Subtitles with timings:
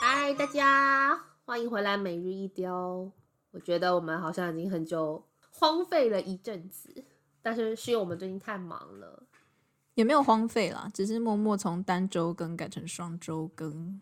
[0.00, 3.10] 嗨，大家欢迎回来每日一雕。
[3.52, 7.04] 我觉得我们好像已经很久荒废了一阵子，
[7.40, 9.22] 但是是因为我们最近太忙了。
[9.94, 13.98] 也没有荒废啦，只是默默从单周更改成双周更。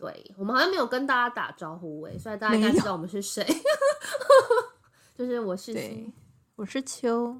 [0.00, 3.46] 对，我们好像没有跟大家打招呼哎，所以大家应该知道我们是谁。
[5.16, 6.10] 就是我是对，
[6.56, 7.36] 我是秋。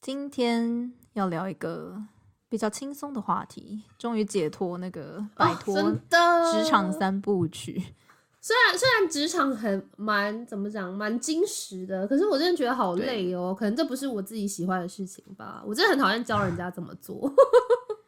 [0.00, 2.00] 今天要聊一个
[2.48, 7.82] 比较轻松的话题，终于解脱那个摆脱职场三部曲。
[7.84, 7.90] 哦
[8.46, 13.52] 虽然虽然职场很蛮怎么讲蛮精实的，可是我真的觉得好累哦。
[13.58, 15.60] 可能这不是我自己喜欢的事情吧。
[15.66, 17.34] 我真的很讨厌教人家怎么做，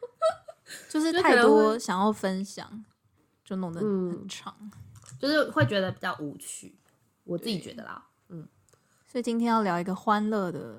[0.87, 2.85] 就是太多想要分享，
[3.49, 4.71] 就弄得很长，嗯，
[5.17, 6.77] 就是会觉得比较无趣。
[7.23, 8.47] 我自己觉得啦，嗯。
[9.07, 10.77] 所以今天要聊一个欢乐的，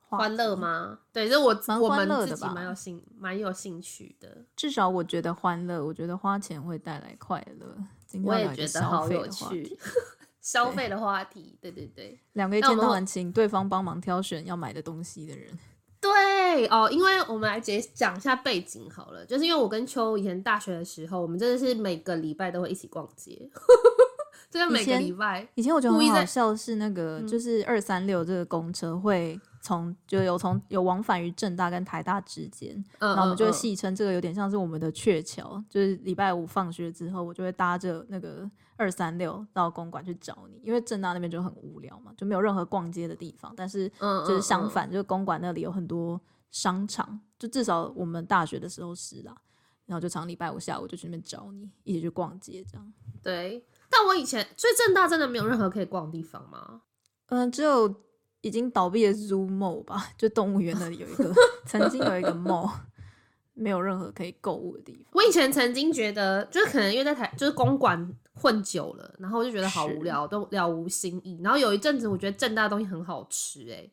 [0.00, 0.98] 欢乐吗？
[1.12, 4.44] 对，就是我蛮欢乐的吧，蛮有兴蛮有兴趣的。
[4.56, 7.76] 至少我觉得欢乐，我觉得花钱会带来快乐。
[8.24, 9.78] 我也觉得好有趣，
[10.42, 15.56] 消费的话题，对对对，两个一天到晚请对方帮忙挑选要买的东西的人，
[16.52, 23.48] 对哦，因为我们来解讲一下背景好了，就是因为我跟秋以前大学的时候，我们真的是每个礼拜都会一起逛街，
[24.50, 25.60] 真的每个礼拜以。
[25.60, 43.88] 以前我觉得很好笑是那个，就是二三六这个公车会从就有从有往返于正大跟台大之间，嗯，然后我们就会戏称这个有点像是我们的鹊桥，就是礼拜五放学之后，我就会搭着那个二三六到公馆去找你，因为正大那边就很无聊嘛，就没有任何逛街的地方，但是
[44.26, 46.20] 就是相反，就是公馆那里有很多
[46.52, 49.36] 商场，就至少我们大学的时候是啦，
[49.86, 52.92] 然后就常礼拜五下午就去那边找你，一起去逛街这样。
[53.20, 56.82] 对，但我以前所以正大真的没有任何可以逛的地方吗？
[57.26, 57.92] 嗯，只有。
[58.44, 61.32] 已经倒闭的 Zoo Mall 吧，就动物园那里有一个，
[61.64, 62.68] 曾经有一个 mall，
[63.54, 65.04] 没有任何可以购物的地方。
[65.14, 71.38] 我以前曾经觉得，就是可能因为在台，就是公馆混久了，然后我就觉得好无聊，都了无新意。
[71.40, 73.88] 然后有一阵子，我觉得正大东西很好吃，哎，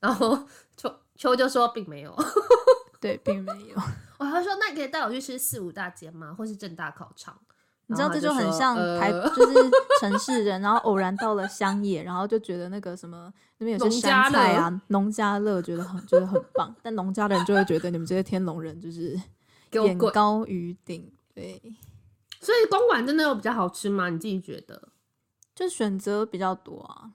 [0.00, 0.36] 然后
[0.76, 2.12] 秋秋就说并没有，
[3.00, 3.76] 对，并没有。
[4.18, 6.34] 我还说，那你可以带我去吃四五大街吗？
[6.36, 7.38] 或是正大烤肠？
[7.86, 9.54] 你知道这就很像台，呃、就是
[10.00, 19.16] 城市人，然后偶然到了乡野，然后就觉得那个什么那边有些山菜啊，农家乐觉得很觉得很棒，但农家的人就会觉得你们这些天龙人就是
[19.70, 21.62] 眼高于顶，对。
[22.40, 24.08] 所以公馆真的有比较好吃吗？
[24.08, 24.88] 你自己觉得？
[25.54, 27.10] 就选择比较多啊。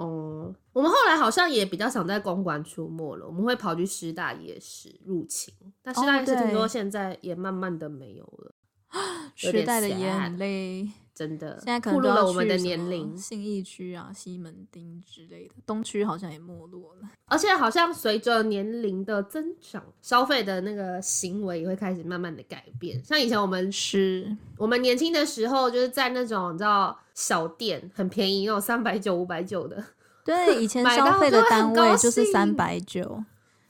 [0.00, 5.52] 哦，我们后来好像也比较想在公馆出没了，我们会跑去师大夜市入侵，
[5.82, 8.54] 但师大夜市听说现在也慢慢的没有了。
[9.36, 17.08] 时代的眼泪，真的，现在可能了我们的年龄，信义区啊、西门町之类的，东区好像也没落了。
[17.26, 23.02] 而且好像随着年龄的增长，消费的那个行为也会开始慢慢的改变。
[23.04, 29.84] 像以前我们是，我们年轻的时候，就是在那种你知道小店很便宜，那种三百九、五百九的，
[30.24, 33.22] 对，以前消费的单位就是三百九。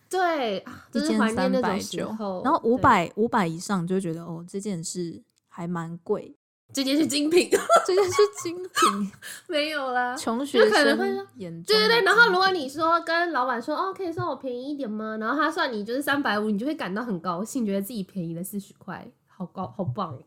[0.08, 6.34] 对，一件三百九，然后五百五百以上就会觉得哦，这件是还蛮贵，
[6.72, 7.48] 这件是精品，
[7.86, 9.12] 这件是精品，
[9.46, 12.02] 没有啦，穷学生眼中，对对对。
[12.02, 15.16] 然后如果你说跟老板说哦，可以算我便宜一点吗？
[15.20, 20.18] 然后他算你就是三百五，你就会感到很高兴，觉得自己便宜了四十块，好高，好棒。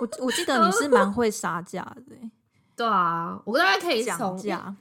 [0.00, 2.16] 我我记得你是蛮会杀价的，
[2.78, 4.74] 对啊，我大概可以讲价，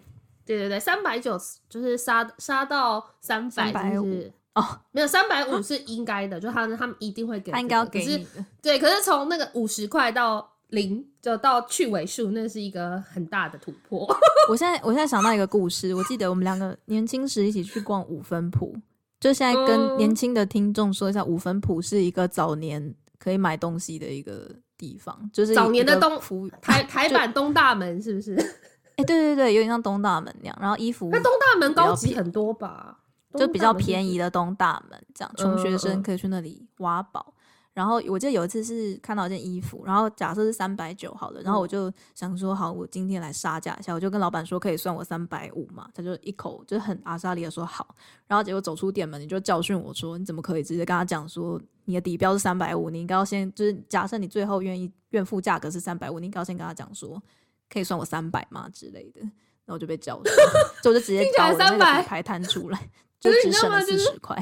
[0.46, 1.38] 对对对，三百九
[1.68, 4.32] 就是杀杀到三百五。
[4.54, 8.44] 哦，没有三百五是应该的，就他们他们一定会给，他应该要给你的。
[8.60, 14.08] 对，可是从那个五十块到零，就到去尾数，那是一个很大的突破。
[14.50, 18.76] 我现在我现在想到一个故事，我记得我们两个年轻时一起去逛五分埔，
[19.20, 26.20] 就现在跟年轻的听众说一下，五分埔是一个早年可以买东西的一个地方，就是早年的东
[26.62, 28.36] 台台版东大门是不是？
[28.36, 33.00] 哎、欸，对对对，有点像东大门那样，然后衣服那东大门高级很多吧。
[33.38, 37.34] 就比较便宜的东大门，这样穷学生可以去那里挖宝。
[37.78, 47.94] 然后我记得有一次是看到一件衣服，然后假设是三百九好了，然后我就想说好，我今天来杀价一下，我就跟老板说可以算我三百五嘛，他就一口就很阿莎利的说好。
[48.26, 57.22] 然后结果走出店门，你就教训我说你怎么可以直接跟他讲说你的底标是三百五，你应该要先就是假设你最后愿意愿付价格是三百五，你应该要先跟他讲说
[57.70, 59.22] 可以算我三百嘛之类的。
[59.22, 60.34] 然后我就被教训，
[60.82, 62.90] 就我就直接 找那个底牌摊出来。
[63.20, 64.36] 就只剩了四十块，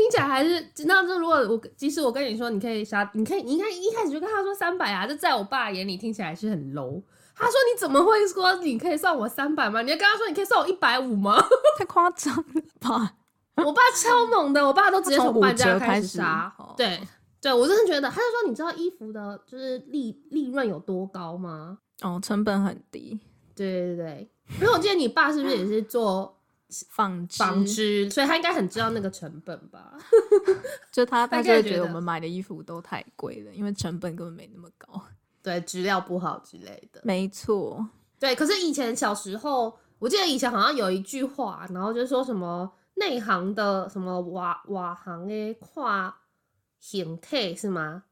[0.00, 7.02] 听听起来还是，那就如果我即使我跟你说，你可以杀，你可以，你应该一开始就跟他说三百啊，就在我爸眼里听起来是很 low。
[7.34, 9.82] 他说你怎么会说你可以算我三百吗？
[9.82, 11.42] 你要跟他说你可以算我一百五吗？
[11.78, 13.14] 太夸张了吧！
[13.64, 16.52] 我爸超猛的，我爸都直接从半价开始杀。
[16.76, 17.00] 对
[17.42, 21.78] 对，我真的觉得，他就说你知道衣服的就是利利润有多高吗？
[22.02, 23.20] 哦，成本很低。
[23.54, 24.30] 对对对，
[24.60, 26.39] 因为我记得你爸是不是也是做？
[26.88, 29.92] 纺纺织，所以他应该很知道那个成本吧？
[30.92, 35.00] 就他 大概觉得我们买的衣服都太贵了，因为成本根本没那么高，
[35.42, 37.00] 对，质量不好之类的。
[37.04, 37.86] 没错，
[38.18, 38.34] 对。
[38.34, 46.14] 可是以前小时候，我记得以前好像有一句话，然后就说什么内行的什么瓦瓦行的跨
[46.78, 48.04] 形态是吗？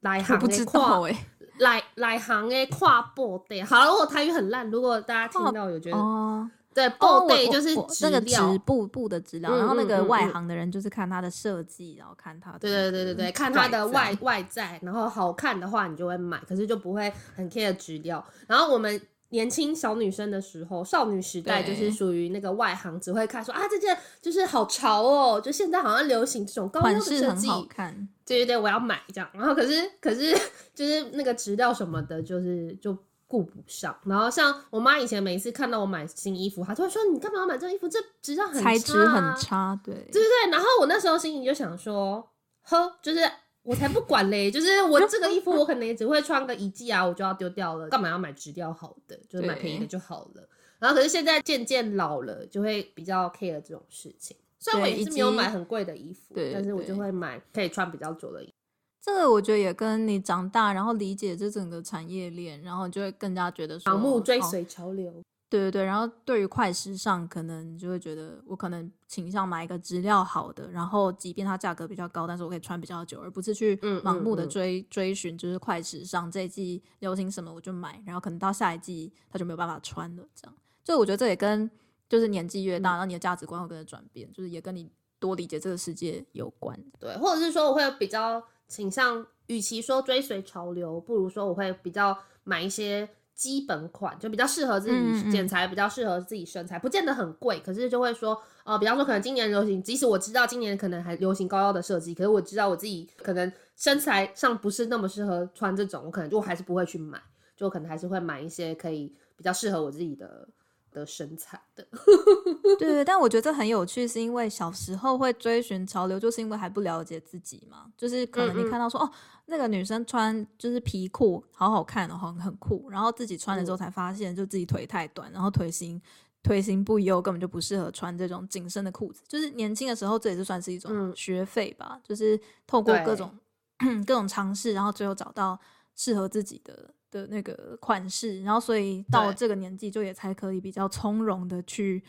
[0.00, 1.26] 来行的跨哎，
[1.58, 3.62] 来来行的跨布袋。
[3.64, 5.98] 好了，我台语很烂，如果大家听到有觉得。
[5.98, 6.48] 哦
[6.88, 18.24] 对，布对就是那个织布布的质料，然后那个外行的人就是看它的设计，然后看它的对对对对对，看它的外外在，然后好看的话你就会买，可是就不会很 care 质料。
[18.46, 19.00] 然后我们
[19.30, 29.28] 年轻小女生的时候，少女时代就是属于那个外行，只会看说啊这件就是好潮哦，就现在好像流行这种高端的设计，好看，对对对，我要买这样。
[29.32, 30.36] 然后可是可是
[30.74, 32.96] 就是那个质料什么的，就是就。
[33.30, 37.88] 顾不上，然后像我妈以前每一次看到我买新衣服，她就会说：“你干嘛要买这件衣服？
[37.88, 40.50] 这质量很差，材质很差。”对，对对对。
[40.50, 42.28] 然后我那时候心里就想说
[42.66, 43.20] ：“呵，就是
[43.62, 49.16] 我才不管嘞，就是我这个衣服我可能也只会穿个一季啊，我就要丢掉了，干嘛要买质量好的？
[49.28, 50.48] 就是买便宜的就好了。”
[50.80, 54.36] 然后可是现在渐渐老了，就会比较 care 这种事情。
[54.58, 58.52] 虽然我也是没有买很贵的衣服，但是我就会买可以穿比较久的衣服。
[59.02, 65.10] 这个我觉得也跟你长大，然后理解这整个产业链，然后就会更加觉得说，盲目追随潮流。
[65.10, 73.74] 哦，对对对，然后对于快时尚，可能就会觉得我可能倾向买一个质量好的，然后即便它价格比较高，但是我可以穿比较久，而不是去
[74.04, 80.22] 盲目的追、嗯嗯嗯、追寻，就是快时尚这一季流行什么我就买，然后可能到下一季它就没有办法穿了。
[80.34, 80.54] 这样，
[80.84, 81.68] 就我觉得这也跟
[82.06, 86.78] 就是年纪越大，然后你的价值观会跟着转变，就是也跟你多理解这个世界有关。
[86.98, 88.42] 对，或者是说我会比较。
[88.70, 107.20] 倾向，与其说追随潮流，不如说我会比较买一些基本款，就比较适合自己剪裁，比较适合自己身材，不见得很贵，可是就会说，呃，比方说可能今年流行，即使我知道今年可能还流行高腰的设计，可是我知道我自己可能身材上不是那么适合穿这种，我可能就还是不会去买，
[107.56, 110.48] 就可能还是会买一些可以比较适合我自己的。
[110.90, 111.86] 的身材的，
[112.78, 117.86] 对对，但我觉得这很有趣，是因为小时候会追寻潮流，就是因为还不了解自己嘛。
[117.96, 119.12] 就是可能你看到说，嗯嗯哦，
[119.46, 122.88] 那个女生穿就是皮裤，好好看哦，很很酷。
[122.90, 126.00] 然后自己穿了之后才发现，就自己腿太短，然后腿型
[126.42, 129.22] 腿型不优，根本就不适合穿这种紧身的裤子。
[129.28, 133.30] 就是年轻的时候，这也是算是一种学费吧，嗯、就是透过各种
[134.06, 135.58] 各种尝试，然后最后找到
[135.94, 136.94] 适合自己的。
[137.10, 142.02] 的那个款式，然后所以到这个年纪就也才可以比较从容的去，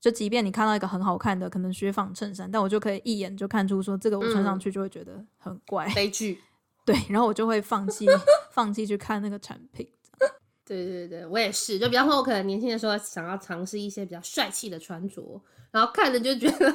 [0.00, 6.38] 就即便你看到一个很好看的可能雪纺衬衫，但我就可以一眼就看出说这个我穿上去就会觉得很怪，悲剧。
[6.84, 8.06] 对，然后我就会放弃
[8.50, 9.88] 放弃去看那个产品。
[10.66, 11.78] 对对对，我也是。
[11.78, 15.40] 就比方说，我可能年轻的时候想要尝试一些比较帅气的穿着，
[15.70, 16.74] 然后看着就觉得。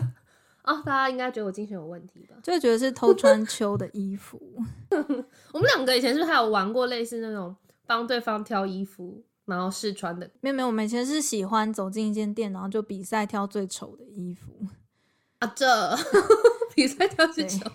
[0.63, 2.35] 哦，大家应该觉得我精神有问题吧？
[2.43, 4.37] 就会觉得是偷穿 秋的衣服。
[5.53, 7.55] 我们两个以前是不是还有玩过类似那种
[7.87, 10.29] 帮对方挑衣服，然后试穿的？
[10.41, 14.67] 没有没有，我们以前是喜欢走进一间店，然后就比赛挑最丑的衣服。
[15.39, 15.65] 啊，这
[16.75, 17.71] 比赛挑最丑，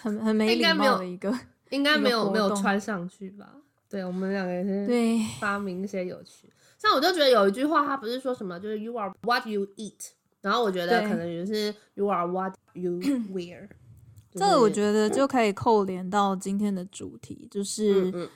[0.00, 1.36] 很很没礼貌的一个，
[1.70, 3.56] 应该没有没有穿上去吧？
[3.90, 6.50] 对，我们两个也是对发明一些有趣。
[6.78, 10.10] 像我就觉得有一句话，他不是说什么，就是 “You are what you eat”。
[10.40, 12.92] 然后我觉得可能就是 you are what you
[13.32, 13.68] wear，
[14.32, 18.28] 这个我觉得就可以扣连到今天的主题，就是、嗯嗯、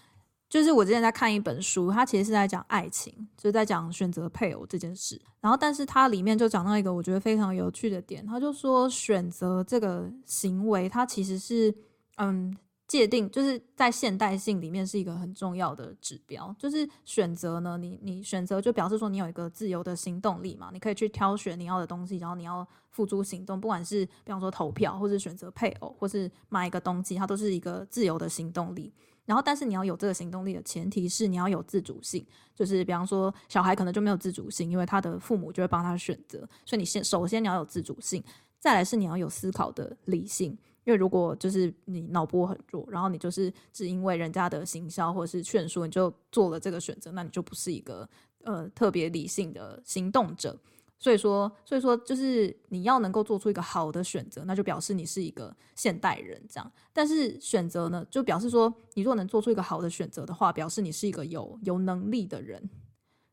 [0.48, 5.20] 就是我之前在看一本书，它其实是在讲爱情，就是在讲选择配偶这件事。
[5.40, 11.74] 然后，但是它里面就讲到一个我觉得非常有趣的点，他就说选择这个行为，它其实是
[12.16, 12.56] 嗯。
[12.88, 28.94] 界定就是在现代性里面是一个很重要的指标，就是选择呢，你你选择就表示说你有一个自由的行动力嘛，你可以去挑选你要的东西，然后你要付诸行动，不管是比方说投票，或是选择配偶，或是买一个东西，它都是一个自由的行动力。
[29.26, 38.22] 然后，但是你要有这个行动力的前提是你要有自主性，就是比方说小孩可能就没有自主性，因为他的父母就会帮他选择，所以你先首先你要有自主性，
[38.58, 40.56] 再来是你要有思考的理性。
[40.84, 48.08] 因为如果就是你脑波很弱，然后你就是只因为人家的行销或者是劝说，你就做了这个选择，那你就不是一个
[48.44, 50.56] 呃特别理性的行动者。
[50.98, 56.72] 所以说，所以说就是你要能够做出一个好的选择，那就表示你是一个现代人这样。
[56.92, 62.70] 但是选择呢，就表示说，你如果能做出一个好的选择的话，表示你是一个有有能力的人。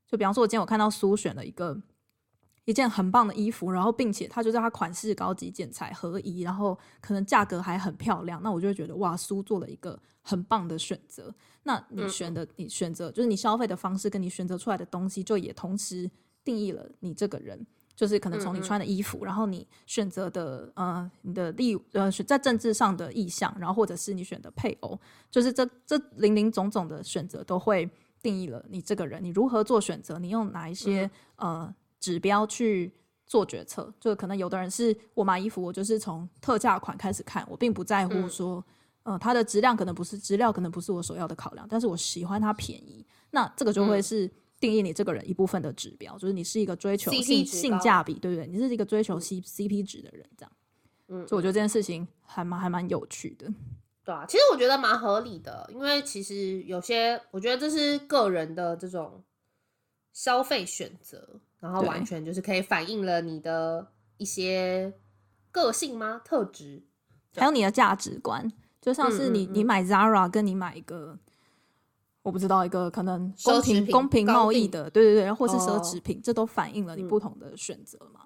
[0.05, 1.81] 就比方说，我今天我看到苏选了一个
[2.65, 11.33] 一件很棒的衣服，然后并且它就是它款式高级、剪裁合宜，然后可能价格还很漂亮，那我就会觉得哇，苏做了一个很棒的选择。
[11.63, 16.11] 那你选的，你选择就是你消费的方式，跟你选择出来的东西，就也同时。
[16.43, 24.99] 定义了你这个人，就是可能从你穿的衣服，嗯嗯，然后你选择的呃你的立呃在政治上的意向，然后或者是你选的配偶，
[25.31, 27.89] 就是这这零零总总的选择都会
[28.21, 29.23] 定义了你这个人。
[29.23, 30.19] 你如何做选择？
[30.19, 32.91] 你用哪一些、嗯、呃指标去
[33.25, 33.93] 做决策？
[33.99, 38.63] 就可能有的人是我买衣服，我就是从特价款开始看，我并不在乎说、
[39.03, 44.29] 嗯、呃它的质量可能不是质量可能不是我首要的考量，但是我喜欢它便宜，那这个就会是。
[44.63, 48.47] 嗯定义你这个人一部分的指标，就是你是一个追求性性价比，对不对？
[48.47, 50.51] 你是一个追求 C C P 值的人，这样。
[51.09, 53.51] 嗯，所以我觉得这件事情还蛮还蛮有趣的。
[54.05, 59.21] 对啊，其实我觉得蛮合理的，因为其实有些我觉得这是个人的这种
[60.13, 64.93] 消费选择，然后完全就是可以反映了你的一些
[65.51, 66.21] 个性吗？
[66.23, 66.83] 特质，
[67.35, 68.49] 还有你的价值观，
[68.81, 71.19] 就像是你嗯嗯嗯你买 Zara 跟你买一个。
[72.23, 78.21] 我不知道一个可能公平公平贸易的，对对对，或是奢侈品，这都反映了你不同的选择嘛。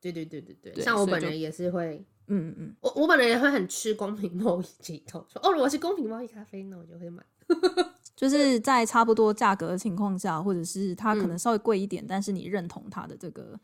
[0.00, 7.22] 对对对对对，像我本人也是会，嗯嗯，我我本人也会很吃公平贸易这一套，说哦，如果是公平贸易咖啡，那我就会买。
[8.16, 13.60] 就是在差不多价格的情况下，或者是它可能稍微贵一点，但是你认同它的这个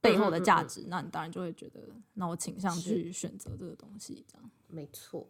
[0.00, 1.80] 背后的价值，那你当然就会觉得，
[2.14, 4.50] 那我倾向去选择这个东西，这样。
[4.66, 5.28] 没错，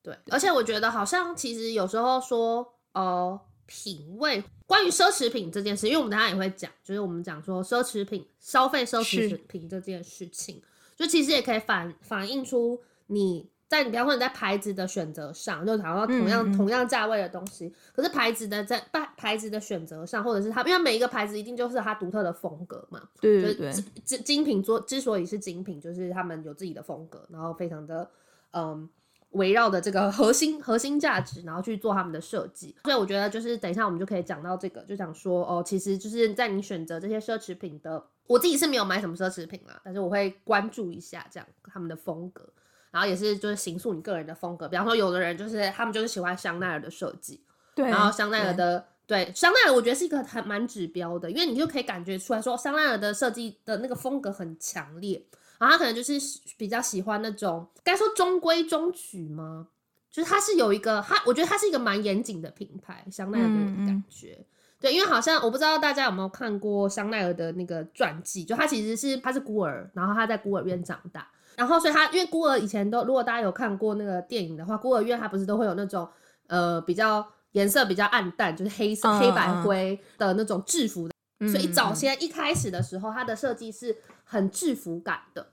[0.00, 2.74] 对，而且我觉得好像其实有时候说。
[2.92, 10.60] 呃，品味关于奢侈品这件事，因为我们等下也会讲，就是我们讲说奢侈品消费奢侈品这件事情，
[10.96, 23.72] 就其实也可以反反映出你在你比方说你在牌子的选择上，就谈到同样嗯嗯同样价位的东西，可是牌子的在牌牌子的选择上，或者是它，因为每一个牌子一定就是它独特的风格嘛，对对对，
[24.04, 28.10] 精精品做之所以是精品，就是他们有自己的风格，然后非常的
[28.50, 28.88] 嗯。
[29.30, 42.48] 围绕的这个核心核心价值，然后去做他们的设计，所以我觉得就是等一下我们就可以讲到这个，就想说哦，其实就是在你选择这些奢侈品的，我自己是没有买什么奢侈品啦，但是我会关注一下这样他们的风格，
[42.90, 44.68] 然后也是就是形塑你个人的风格。
[44.68, 47.40] 比方说，有的人就是他们就是喜欢香奈儿的设计，
[47.76, 55.24] 对，然后香奈儿的对，对香奈儿，我觉得是一个还蛮指标的，因为你就可以感觉出来说香奈儿的设计的那个风格很强烈。
[55.60, 56.18] 然后他可能就是
[56.56, 59.68] 比较喜欢那种，该说中规中矩吗？
[60.10, 64.36] 就是他是有一个，他我觉得他是一个蛮严谨的品牌，香奈儿给我的感觉。
[64.40, 64.44] 嗯嗯
[64.80, 76.08] 对，因为好像我不知道大家有没有看过香奈儿的那个传记，就他其实是他是孤儿，然后他在孤儿院长大，然后所以他因为孤儿以前都，如果大家有看过那个电影的话，孤儿院他不是都会有那种
[76.46, 81.14] 呃比较颜色比较暗淡，就是黑色、嗯、黑白灰的那种制服的。
[81.48, 85.46] 所以早先一开始的时候，它的设计是很制服感的，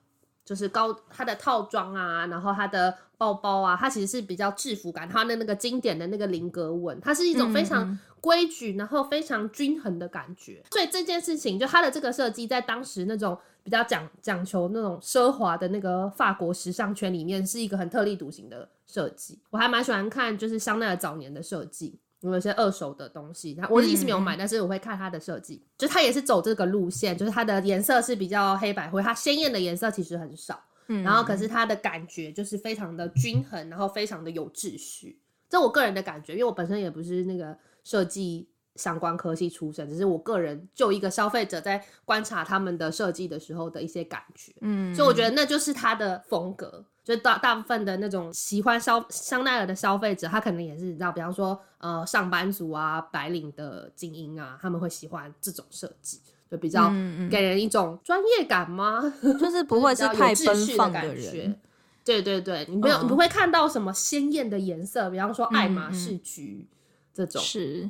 [0.44, 5.08] 就是高它的套装啊，然后它的包包啊，它其实是比较制服感。
[5.08, 10.62] 它的那个经典的那个菱格纹，它是一种非常规矩，然后非常均衡的感觉。
[10.72, 19.40] 所以这件事情，就它的这个设计，在当时那种比较讲讲求那种奢华的那个法国时尚圈里面，是一个很特立独行的设计。
[19.50, 21.98] 我还蛮喜欢看，就是香奈儿早年的设计。
[22.22, 46.86] 有一些二手的东西，我自己是没有买，嗯、但是我会看它的设计，就它也是走这个路线，就是它的颜色是比较黑白灰，它鲜艳的颜色其实很少，嗯，然后可是它的感觉就是非常的均衡，然后非常的有秩序，这我个人的感觉，因为我本身也不是那个设计相关科系出身，只是我个人就一个消费者在观察他们的设计的时候的一些感觉，嗯，所以我觉得那就是他的风格。
[47.04, 56.20] 就大大部分的那种喜欢消香奈儿的消费者，他可能也是你知道，比方说呃上班族啊、白领的精英啊，他们会喜欢这种设计，
[56.52, 56.90] 就比较
[57.32, 59.02] 给人一种专业感吗？
[59.22, 61.56] 嗯、 就是不会是太奔放的感觉。
[62.04, 66.68] 对对对，你没有、嗯、你不会看到什么鲜艳的颜色，比方说爱马仕橘
[67.14, 67.42] 这种。
[67.42, 67.90] 是，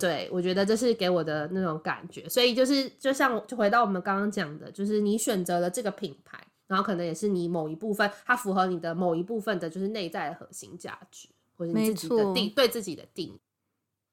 [0.00, 2.28] 对我觉得这是给我的那种感觉。
[2.28, 6.38] 所以就是就像就回到我们刚刚讲的，就是你选择了这个品牌。
[6.66, 11.26] 然后可能也是你某一部分，它符合你的某一部分的，就是内在的核心价值，
[11.56, 13.40] 或者你自己的定对自己的定义。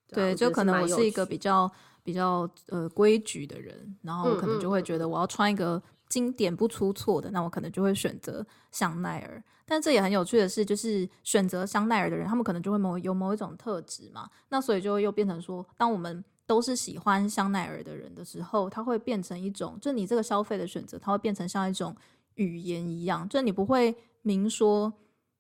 [0.08, 1.70] 对，就可能我是一个比较
[2.02, 9.44] 比较呃规矩的人，然后可能就会觉得我要穿一个经典不出错的，那我可能就会选择香奈儿。
[9.66, 21.96] 但这也很有趣的是，就是选择香奈儿的人，他们可能就会某有某一种特质嘛，那所以就又变成说，当我们都是喜欢香奈儿的人的时候，它会变成一种，就你这个消费的选择，它会变成像一种
[22.36, 24.94] 语言一样，就你不会明说，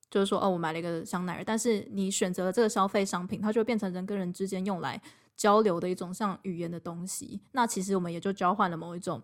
[0.09, 4.99] 就是说哦，我买了一个香奈儿，但是你选择了这个消费商品，它就会变成人跟人之间用来
[5.37, 7.39] 交流的一种像语言的东西。
[7.51, 9.21] 那其实我们也就交换了某一种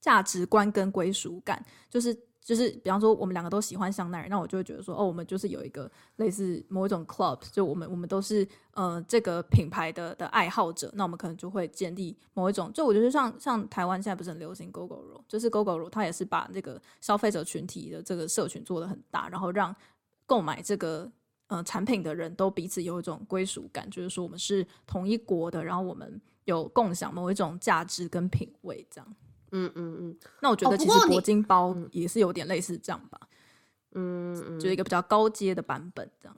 [0.00, 2.16] 价值观跟归属感，就是。
[2.40, 19.76] 就是比方说，我们两个都喜欢香奈儿，那我就会觉得说，哦，我们就是有一个类似某一种 club，就我们我们都是呃这个品牌的的爱好者，那我们可能就会建立某一种，就我觉得像像台湾现在不是很流行 Gogoro，就是 Gogoro，它也是把这个消费者群体的这个社群做得很大，然后让
[20.24, 21.12] 购买这个
[21.48, 29.16] 呃产品的人都彼此有一种归属感，就是说我们是同一国的，然后我们有共享某一种价值跟品味这样。
[29.52, 33.18] 嗯嗯嗯，那我觉得其实铂金包也是有点类似这样吧，
[33.92, 36.36] 嗯，就是一个比较高阶的版本这样。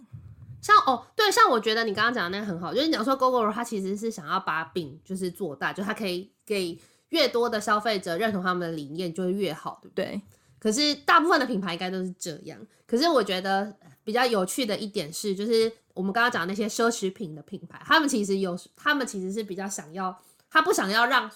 [0.63, 10.05] 像哦，对，像我觉得你刚刚讲的那个很好，就是你讲说 Gogoro 它其实是想要把饼就是做大，就它可以给越多的消费者认同他们的理念，就会越好，对不对？
[10.05, 10.23] 对。
[10.59, 12.59] 可是大部分的品牌应该都是这样。
[12.87, 13.75] 可是我觉得
[14.05, 20.17] 比较有趣的一点是，就是我们刚刚讲的那些奢侈品的品牌，他们其实有，他们其实是比较想要，
[20.51, 21.31] 他不想要让。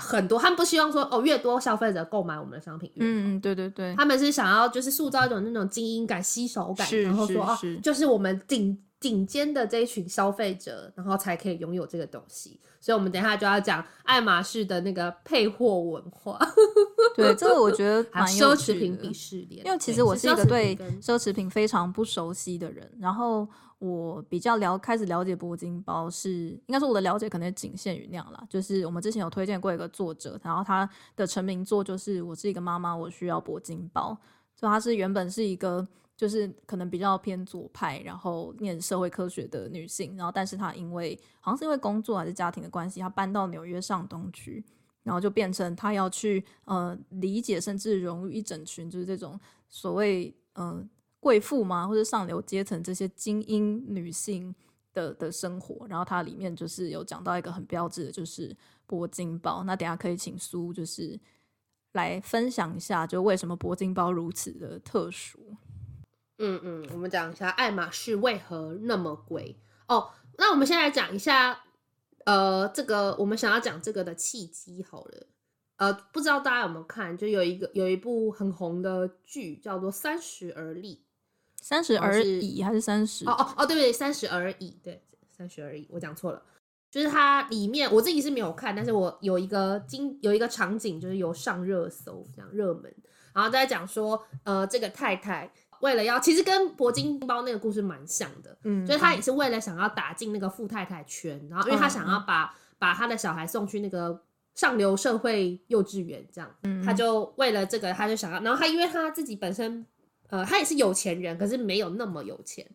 [0.00, 3.10] 很多，他们不希望说哦，越多消费者购买我们的商品越好。
[3.12, 12.58] 嗯，对对对，他们是想要就是塑造一种那种精英感、吸手感，然后说哦，就是我们顶顶尖的这一群消费者，然后才可以拥有这个东西。
[12.80, 16.38] 所以，我们等一下就要讲爱马仕的那个配货文化。
[17.14, 23.46] 对，这个我觉得蛮 奢侈品鄙视链，因为其实我是一个对奢侈品非常不熟悉的人，然后。
[23.80, 28.46] 我比较了开始了解铂金包是，应该说我的了解可能仅限于那样啦。
[28.48, 34.12] 就是我们之前有推荐过一个作者，然后他的成名作就是《我是一个妈妈，我需要铂金包》。
[34.54, 44.62] 就他是原本是一个就是可能比较偏左派，然后念社会科学的女性，然后但是她因为好像是因为工作还是家庭的关系，她搬到纽约上东区，
[45.02, 50.86] 然后就变成她要去呃理解甚至融入一整群就是这种所谓嗯。
[51.20, 51.86] 贵妇吗？
[51.86, 54.54] 或者上流阶层这些精英女性
[54.92, 58.56] 的的生活，然后它里面就是有讲到一个很标志的，就是
[58.88, 59.62] 铂金包。
[59.64, 61.20] 那等下可以请苏就是
[61.92, 65.38] 来分享一下，就为什么铂金包如此的特殊？
[66.38, 70.10] 嗯嗯，我们讲一下爱马仕为何那么贵哦。
[70.38, 71.64] 那我们先来讲一下，
[72.24, 75.26] 呃，这个我们想要讲这个的契机好了。
[75.76, 81.04] 呃，不知道大家有没有看，就有一个有一部很红的剧叫做《三十而立》。
[81.60, 83.24] 三十而已还是三十？
[83.26, 83.92] 哦哦哦，对不对？
[83.92, 86.42] 三十而已，对，三十而已，我讲错了。
[86.90, 92.92] 就是它里面我自己是没有看，但是我有一个经有一个场景，就是有上热搜这样热门，
[93.32, 95.48] 然后在讲说，呃，这个太太
[95.82, 104.20] 为了要，其实跟铂金包那个故事蛮像的，嗯，就是她也是为了想要打进那个富太太圈，然后因为她想要把、嗯、把她的小孩送去那个
[104.56, 109.86] 上流社会幼稚园，这样，嗯，她就为了这个，她就想要，然后她因为她自己本身。
[110.30, 112.66] 呃，他也是有钱人，可是没有那么有钱。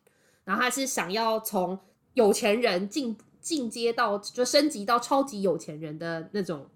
[0.44, 1.80] 然后他是想要从
[2.14, 6.68] 有钱人进进阶到就升级到超级有钱人的那种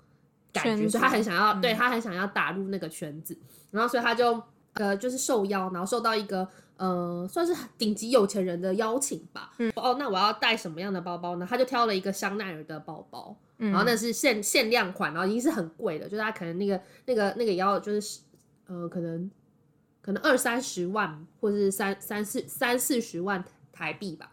[0.51, 3.37] 感觉，所以他很想要，嗯、对他很想要打入那个圈子。
[3.69, 4.41] 然后所以他就
[4.73, 9.51] 呃就是受邀，然后受到一个呃算是顶级有钱人的邀请吧。
[9.59, 11.45] 嗯，哦，那我要带什么样的包包呢？
[11.47, 18.21] 他就挑了一个香奈儿的包包，嗯、然后那是限限量款，然后已经是很贵的，就是他可能那个那个那个也要就是
[18.65, 19.29] 呃可能。
[20.01, 24.31] 可能二三十万，或者是三三四三四十万台币吧。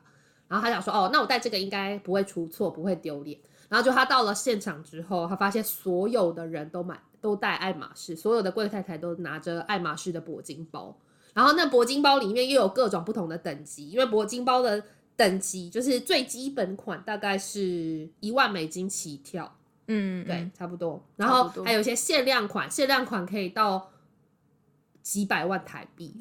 [0.48, 3.36] 然后他想说，哦，那我带这个应该不会出错，不会丢脸。
[3.68, 10.96] 然后就他到了现场之后，他发现所有的人都买都带爱马仕，所有的贵太太都拿着爱马仕的铂金包。
[11.34, 14.80] 然后那铂金包里面又有各种不同的等级，因为铂金包的
[15.16, 19.52] 等级就是最基本款大概是一万美金起跳，
[19.88, 21.04] 嗯，对，差不多。
[21.16, 23.90] 然后还有一些限量款，限量款可以到。
[25.06, 26.20] 几百万台币，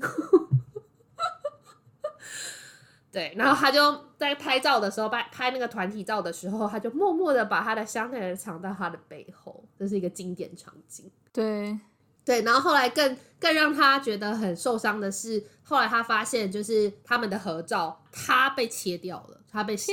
[3.11, 11.09] 对，然后他就在拍照的时候，拍拍那个团体照的时候，他就默默的把他的香奈儿藏到他的背后，这是一个经典场景。
[11.33, 11.79] 对，
[12.23, 19.91] 对，然后后来更更让他觉得很受伤的是，后来他发现就是他们的合照，他被切掉了，他被收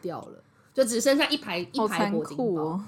[0.00, 2.80] 掉了，就只剩下一排一排铂金包。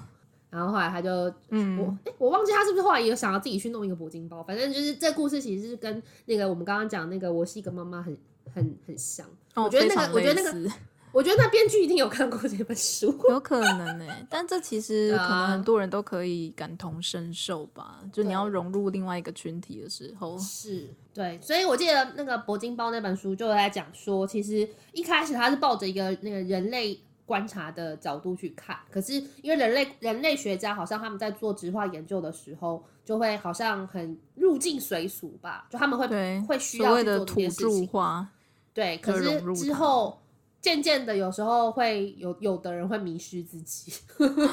[0.53, 1.09] 然后后来他就，
[1.49, 8.15] 嗯，我哎，我忘记他是不是后来也有想要自己去弄一个铂金包，反正就是这故事其实是跟那个我们刚刚讲那个我是一个妈妈很
[8.53, 9.25] 很很像。
[9.55, 10.71] 哦、我觉得那个，我觉得那个，
[11.11, 26.99] 我觉得那编剧一定有看过这本书，有可能哎、欸，但这其实可能很多人都可以感同身受吧，就你要融入另外一个群体的时候，是对，所以我记得那个铂金包那本书就在讲说，其实一开始他是抱着一个那个人类。
[27.25, 28.77] 观察的角度去看。
[28.91, 37.67] 可是因为人类人类学家好像他们在做植化研究的时候，就会好像很入境随俗吧，就他们会对会需要去做这件事情。
[37.67, 38.27] 土著化，
[38.73, 40.19] 对，可是之后
[40.61, 43.93] 渐渐的，有时候会有有的人会迷失自己。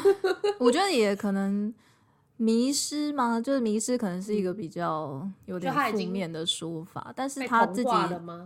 [0.61, 1.73] 我觉得也可能。
[2.43, 3.39] 迷失吗？
[3.39, 7.13] 就是迷失，可能是一个比较有点负面的说法。
[7.15, 7.91] 但是他自己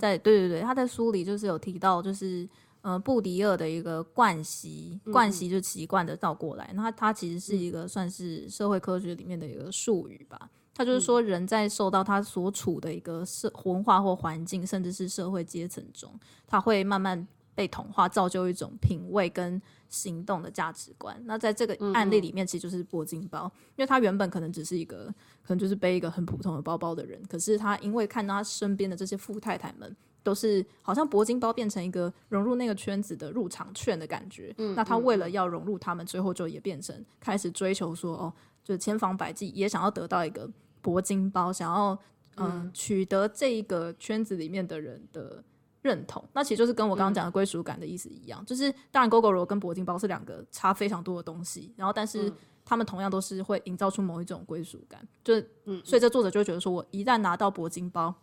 [0.00, 2.44] 在对对对，他在书里就是有提到，就是
[2.84, 6.70] 呃布迪厄的一个惯习，惯习就习惯的倒过来。
[6.74, 10.48] 那他他其实是一个算是社会科学里面的一个术语吧。
[10.72, 16.12] 他就是说，人在受到他所处的一个社文化或环境，甚至是社会阶层中，
[16.46, 19.60] 他会慢慢被同化，造就一种品味跟。
[19.90, 25.04] 行动的价值观，那在这个案例里面，其实就是铂金包，嗯、因为他原本可能只是一个，
[25.40, 38.32] 可能就是背一个很普通的包包的人，可是他因为看到他身边的这些富太太们，都是好像铂金包变成一个融入那个圈子的入场券的感觉，嗯、那他为了要融入他们，最后就也变成开始追求说，哦，
[38.64, 40.50] 就千方百计也想要得到一个
[40.82, 41.90] 铂金包，想要
[42.38, 45.44] 嗯、呃、取得这一个圈子里面的人的。
[45.84, 52.32] 认同，那其实就是跟我刚刚讲的归属感的意思一样，嗯、就是当然，Gogoro 跟铂金包是两个差非常多的东西，然后但是
[52.64, 58.14] 他们同样都是会营造出某一种归属感，就是，嗯，所以这作者就会觉得说，我一旦拿到铂金包，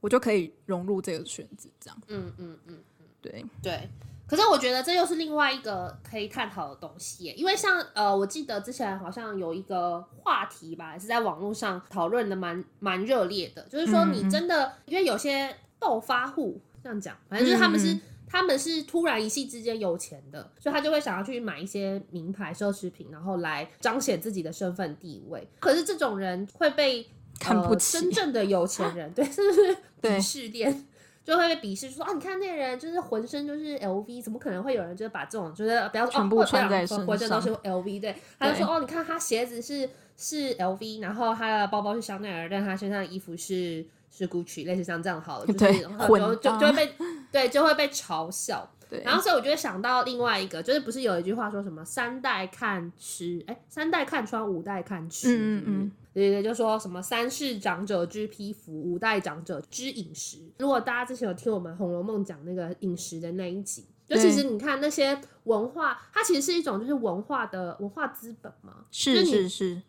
[0.00, 3.88] 我就可以融入这个圈子，这样，嗯嗯嗯嗯，对对。
[4.26, 16.60] 可是我觉得这又是另外一个可以探讨的东西，因为像呃，我记得之前好像有一个话题吧，是在网络上讨论的蛮蛮热烈的，就是说你真的，嗯、因为有些暴发户。
[16.82, 25.46] 这样讲，反正就是他们是、嗯、他们是突然一夕之间有钱的，所以他就会想要去买一些名牌奢侈品，然后来彰显自己的身份地位。
[25.58, 27.06] 可是这种人会被
[27.40, 30.86] 看不起，呃、真正的有钱人， 对，是不是鄙视链
[31.24, 43.84] 就会被鄙视，说啊，你看那个人就是浑身就是 LV，怎么可能会有人就是把这种就是不要说全部穿在身上，浑身都是 LV，对，他就说哦，你看他鞋子是是 LV，然后他的包包是香奈儿，但他身上的衣服是。
[44.12, 46.92] 是 Gucci，类似像这样好了，就是就就就会被
[47.30, 48.68] 对就会被嘲笑。
[48.90, 55.36] 对，然后所以我就会想到另外一个，就是不是有一句话说什么三代看吃，哎，三代看穿，五代看吃。
[55.38, 60.38] 嗯嗯，对对对，就说什么三世长者之披服，五代长者之饮食。
[60.58, 68.84] 如果大家之前有听我们《红楼梦》讲那个饮食的那一集，就其实你看那些文化，它其实是一种就是文化的文化资本嘛。
[68.90, 69.82] 是是是。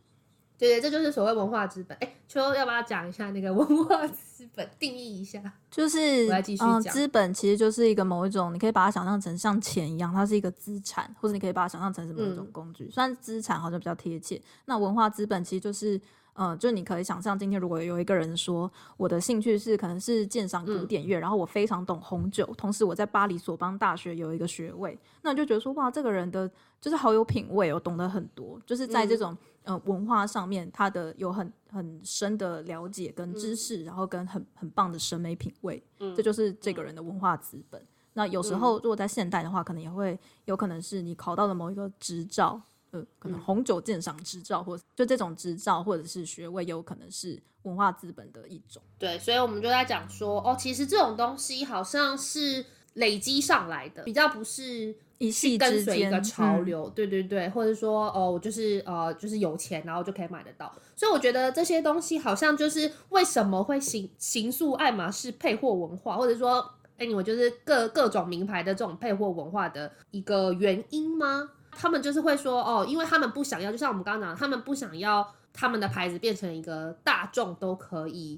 [0.61, 1.97] 对，这就是所谓文化资本。
[2.01, 5.41] 哎，秋要不要讲一下那个文化资本定义一下？
[5.71, 6.81] 就是，我来继续讲。
[6.83, 12.83] 资本其实就是一个某一种，你可以把它想象成像钱一样，它是一个资产，或者你可以把它想象成是某一种工具。
[12.85, 15.99] 嗯、虽然资产好像比较贴切，那文化资本其实就是。
[16.33, 37.85] 嗯，就你可以想象，今天如果有一个人说，我的兴趣是可能是鉴赏古典乐，嗯、然后我非常懂红酒，同时我在巴黎索邦大学有一个学位，那你就觉得说，哇，这个人的就是好有品味哦，懂得很多，就是在这种、嗯、呃文化上面，他的有很很深的了解跟知识，嗯、然后跟很很棒的审美品味，嗯、这就是这个人的文化资本。
[38.13, 42.61] 那有时候如果在现代的话，可能也会有可能是你考到了某一个执照。
[42.93, 48.83] 呃，可能红酒鉴赏执照，或者就这种执照或者是学位，有可能是文化资本的一种。
[48.99, 56.89] 对，所以我们就在讲说，哦，其实这种东西好像是累积上来的，比较不是一系跟随一个潮流。
[56.89, 60.71] 对对对，或者说，哦，我就是呃，就是有钱，然后就可以买得到。
[60.95, 66.63] 所以我觉得这些东西好像就是为什么会形形塑爱马仕配货文化，或者说，
[66.97, 71.49] 哎，我就是各各种名牌的这种配货文化的一个原因吗？
[71.71, 78.37] 他们就是会说哦，因为他们不想要，就像我们刚刚讲，他们不想要他们的牌子变成一个大众都可以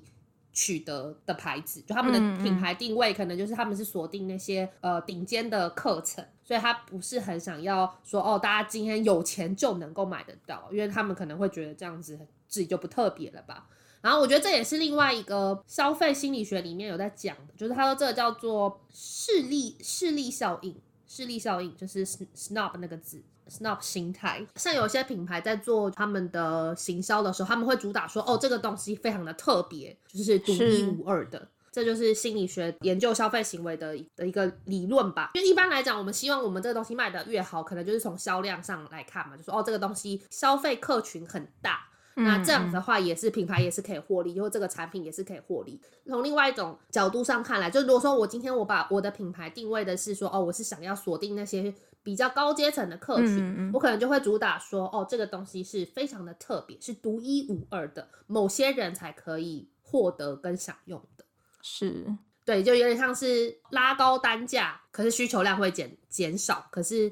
[0.53, 13.67] 取得的牌子，就他们的品牌定位可能就是他们是锁定那些呃顶尖的课程，所以他不是很想要说哦，大家今天有钱就能够买得到，因为他们可能会觉得这样子自己就不特别了吧。
[14.01, 20.75] 然后我觉得这也是另外一个消费心理学里面有在讲的，就是他说这个叫做势力势力效应。
[21.05, 24.45] 势力效应就是 snob 那个字，snob 心态。
[24.55, 35.31] 像有些品牌在做他们的行销的时候，他们会主打说：“哦，这个东西非常的特别，就是独一无二的。”这就是心理学研究消费行为的的一个理论吧。
[35.33, 45.81] 就一般来讲，我们希望我们这个东西卖得越好，可能就是从销量上来看嘛，就说：“哦，这个东西消费客群很大。”那这样子的话，也是品牌也是可以获利，因为这个产品也是可以获利。
[46.05, 51.73] 从另外一种角度上看来，就如果说我今天我把我的品牌定位的是说，哦，我是想要锁定那些
[52.03, 61.23] 比较高阶层的客群，我可能就会主打说，哦，这个东西是非常的特别，是独一无二的，某些人才可以获得跟享用的。
[61.61, 62.05] 是。
[62.45, 67.09] 对，就有点像是拉高单价，可是需求量会减减少，可是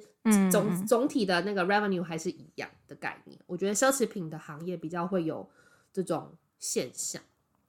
[0.52, 3.40] 总总体的那个 revenue 还是一样的概念。
[3.46, 5.50] 我觉得奢侈品的行业比较会有
[5.94, 7.22] 这种现象，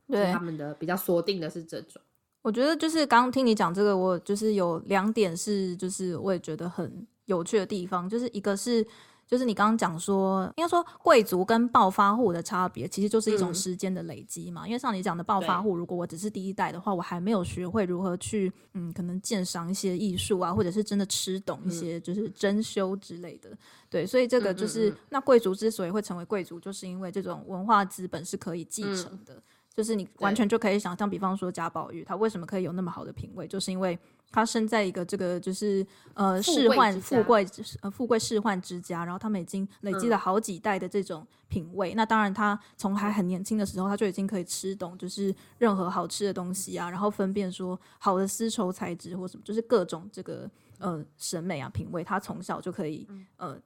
[0.08, 2.02] 对他们的比较锁定的是这种。
[2.40, 8.86] 我觉得就是刚刚听你讲这个，我就是有两点是，就是我也觉得很有趣的地方，就是一个是，
[9.26, 14.64] 就是你刚刚讲说，应该说贵族跟暴发户的差别，其实就是一种时间的累积嘛。
[14.64, 23.50] 嗯、因为像你讲的暴发户，如果我只是第一代的话，我还没有学会如何去，嗯，可能鉴赏一些艺术啊，或者是真的吃懂一些就是珍馐之类的。
[23.88, 29.42] 对，所以这个就是那贵族之所以会成为贵族，就是因为这种文化资本是可以继承的。
[29.72, 33.98] 嗯就是你完全就可以想象，比方说贾宝玉，他为什么可以有那么好的品味，就是因为
[34.30, 37.46] 他生在一个这个就是呃仕宦富贵
[37.80, 41.94] 呃富贵仕宦之家，然后他们已经累积了好几代的这种品味。
[41.94, 53.08] 嗯、那当然，他从还很年轻的时候，他就已经可以吃懂就是任何好吃的东西啊，然后分辨说好的丝绸材质或什么，就是各种这个呃审美啊品味，他从小就可以
[53.38, 53.58] 呃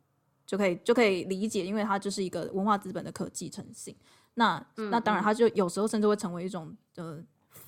[0.46, 3.92] 就可以就可以理解，因为他就是一个文化资本的可继承性。
[4.38, 7.18] 那那当然，他就有时候甚至会成为一种呃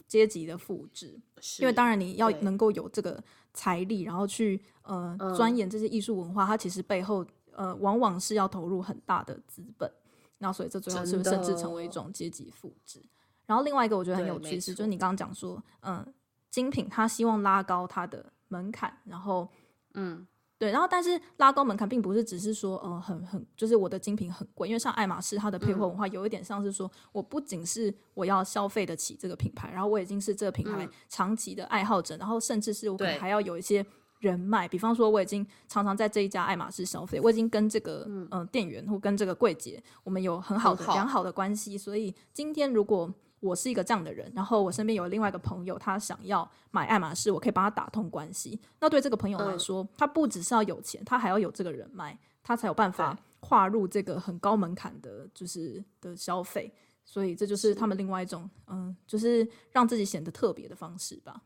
[0.07, 1.19] 阶级的复制，
[1.61, 3.23] 因为当然你要能够有这个
[3.55, 9.91] 财力，然后去呃钻研这些艺术文化，它其实背后呃往往是要投入很大的资本，
[10.37, 13.03] 那所以这最后是不是甚至成为一种阶级复制？
[13.47, 16.07] 然后另外一个我觉得很有趣是，就是你刚刚讲说，嗯，
[16.51, 19.49] 精品它希望拉高它的门槛，然后
[19.95, 20.27] 嗯。
[20.59, 33.87] 对，然后但是拉高门槛并不是只是说，呃，很很就是我的精品很贵，因为像爱马仕它的配货文化有一点像是说，我不仅是我要消费得起这个品牌，然后我已经是这个品牌长期的爱好者，然后甚至是我可能还要有一些
[34.19, 43.09] 人脉，比方说我已经常常在这一家爱马仕消费，我已经跟这个嗯、呃、店员或跟这个柜姐我们有很好的良好的关系，所以今天如果
[43.41, 48.61] 我是一个这样的人，然后我身边有另外一个朋友，他想要买爱马仕，我可以帮他打通关系。
[48.81, 56.73] 那对这个朋友来说，嗯、他不只是要有钱，他还要有这个人脉，他才有办法跨入这个很高门槛的，就是的消费。
[57.05, 61.41] 所以这就是他们另外一种，嗯，就是让自己显得特别的方式吧。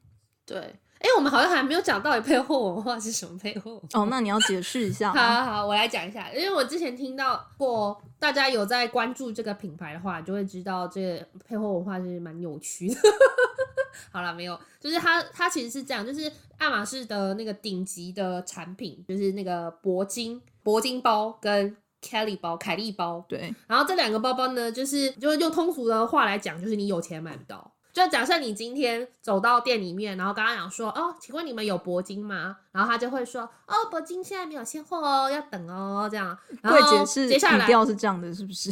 [0.44, 0.74] 对。
[1.02, 5.10] 哎、欸，我们好像还没有讲到底配货文化是什么配货哦，那你要解释一下。
[5.12, 12.94] 好好好，我来讲一下，因为我之前听到过，大家有在关注这个品牌的话，就会知道这个配货文化是蛮扭曲的。
[14.12, 27.72] 好了，没有，就是它它其实是这样，就是爱马仕的那个顶级的产品，就是那个铂金铂金包跟 Kelly 包凯利包，对，然后这两个包包呢，就是就是用通俗的话来讲，就是你有钱买不到。
[27.92, 32.56] 就假设你今天走到店里面，然后刚刚讲说，哦，请问你们有铂金吗？
[32.72, 36.36] 然后他就会说，哦，铂金现在没有现货哦，要等哦，这样。
[36.62, 38.70] 柜姐是接下来语调是这样的，是不是？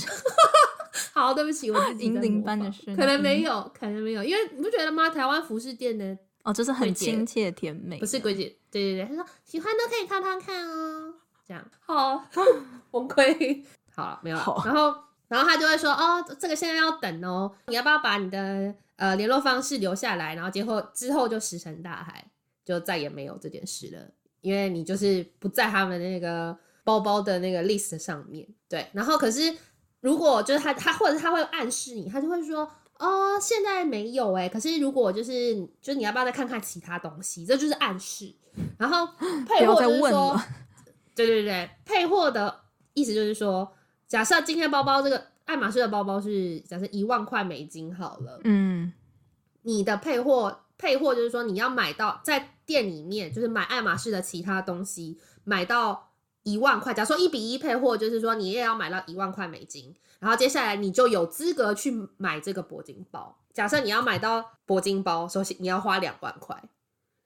[1.12, 5.10] 好，对不起，我自己银铃般的声音，可能没有，可能没有，因为你不觉得吗？
[5.10, 11.12] 台湾服饰店的哦，就是很亲切甜美，不是柜姐，对对对，他说喜欢都可以看看看哦，
[11.46, 11.62] 这样。
[11.80, 12.24] 好，
[12.90, 13.62] 崩溃，
[13.94, 14.94] 好了，没有，好然后
[15.28, 18.74] 然后他就会说，哦，这个现在要等哦，你要不要把你的。
[19.00, 22.22] 呃，联络方式留下来，然后结果之后就石沉大海，
[22.62, 24.06] 就再也没有这件事了，
[24.42, 28.46] 因为你就是不在他们那个包包的那个 list 上面。
[28.68, 29.56] 对，然后可是
[30.00, 38.30] 如果就是他他或者他会暗示你，他就会说哦，现在没有哎，可是如果就是就是你要不要再看看其他东西，这就是暗示。
[38.76, 39.08] 然后
[39.48, 40.38] 配货就是说，
[41.16, 42.54] 对对对，配货的
[42.92, 43.72] 意思就是说，
[44.06, 45.29] 假设今天包包这个。
[45.50, 48.92] 爱马仕的包包是假设一万块美金好了，嗯，
[49.62, 56.12] 你的配货配货就是说你要买到在店里面就是买爱马仕的其他东西买到
[56.44, 63.36] 一万块，假如说一比一配货，就是说你也要买到一万块美金，然后接下来你就有资格去买这个铂金包。
[63.52, 66.62] 假设你要买到铂金包，首先你要花两万块。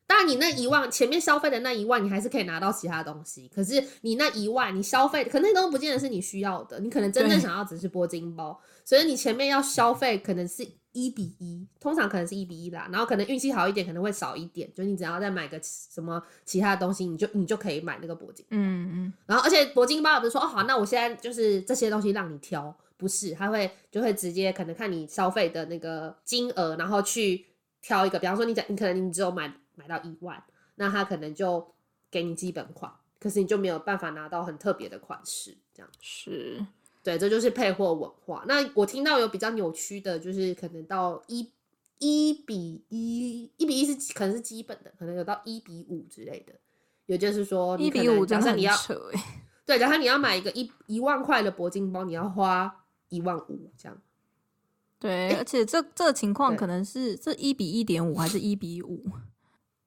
[0.07, 3.49] 当然，你那一万前面消费的那一万，你还是可以拿到其他东西。
[3.49, 6.79] 可是你那一万，你消费可能都不见得是你需要的。
[6.81, 10.63] 你可能真正想要只是铂金包，所以你前面要消费可能是
[10.93, 12.87] 一比一，通常可能是一比一啦。
[12.93, 14.71] 然后可能运气好一点，可能会少一点。
[14.75, 18.45] 就你只要再买个什么其他的东西，你就你就可以买那个铂金。
[18.51, 19.13] 嗯嗯。
[19.25, 27.47] 然后而且铂金包不是说哦好，那我现在就是这些东西让你挑，不是，他会就会直接可能看你消费的那个金额，然后去
[27.81, 28.19] 挑一个。
[28.19, 29.51] 比方说你讲你可能你只有买。
[29.75, 30.43] 买到一万，
[30.77, 31.75] 那他可能就
[32.11, 36.65] 给你基本款，可是你就没有办法拿到很特别的款式，这样是
[37.03, 38.45] 对，这就是配货文化。
[38.49, 41.51] 那我听到有比较扭曲的，就是可能到一
[41.99, 46.55] 一比一，一比一是可能是基本的，可能有到一比五之类的。
[47.07, 48.75] 也就是说，一比五，假设你要
[49.67, 54.01] 对，假设你要买一个一一万块的铂金包，你要花一万五这样。
[54.99, 59.05] 对，而且这这个情况可能是这一比一点五还是一比五？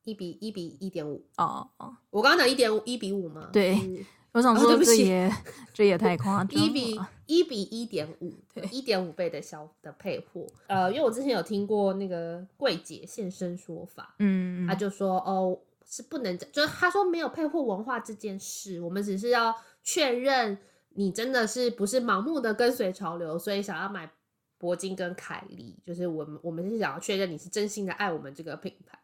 [0.08, 1.24] 一比一比一点五。
[1.38, 3.50] 哦哦，我刚刚讲一点五一比五吗。
[3.52, 5.32] 对，嗯、我想说这也、哦、
[5.74, 6.66] 这也太夸张了。
[6.66, 10.48] 一比一比一点五， 对，一点五倍的销的配货。
[10.68, 15.60] 呃，因为我之前有听过那个柜姐现身说法，嗯，他就说哦。
[15.90, 20.58] 是不能，就是他说没有配货文化这件事，我们只是要确认
[20.96, 24.12] 你真的是不是盲目的跟随潮流，所以想要买
[24.60, 29.00] 铂金跟凯莉，就是我们我们是想要确认你是真心的爱我们这个品牌。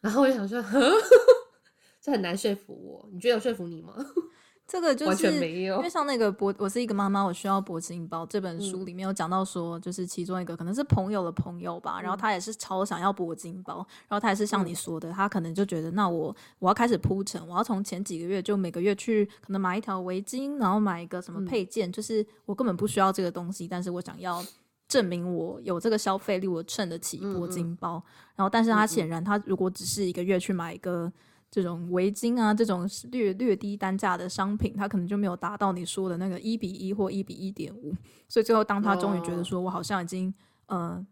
[0.00, 0.62] 然后我就想说，
[2.00, 3.94] 这很难说服我，你觉得有说服你吗？
[4.66, 8.24] 这个就是完全没有，因为像那个铂，我是一个妈妈，我需要铂金包。
[8.24, 24.40] 这本书里面有讲到说，就是其中一个可能是朋友的朋友吧，嗯、然后他也是超想要铂金包，然后他也是像你说的，嗯、他可能就觉得，那我我要开始铺陈，我要从前几个月就每个月去可能买一条围巾，然后买一个什么配件，嗯、就是我根本不需要这个东西，但是我想要
[24.90, 27.96] 证明我有这个消费力，我衬得起铂金包。
[27.96, 31.10] 嗯嗯然后，但是他显然他如果只是一个月去买一个。
[31.52, 37.92] 这种围巾啊，这种略略低单价的商品，他可能就没有达到你说的那个一比一或一比一点五，
[38.28, 40.32] 所以最后当他终于觉得说我好像已经、
[40.66, 40.78] oh.
[40.78, 41.06] 呃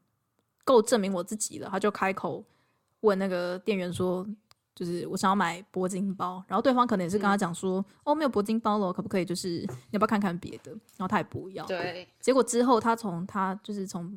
[0.65, 2.45] 够证明我自己了，他就开口
[3.01, 4.25] 问那个店员说，
[4.79, 10.71] 就是我想要买铂金包，然后对方可能也是跟他讲说，嗯、哦没有铂金包了，可不可以就是你要不要看看别的？
[10.71, 11.67] 然后他也不要。
[11.67, 14.17] 对，结果之后他从他就是从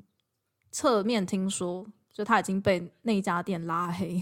[0.70, 4.22] 侧面听说，就他已经被那家店拉黑。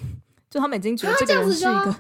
[0.50, 1.92] 就他们已经觉得这个人是一个，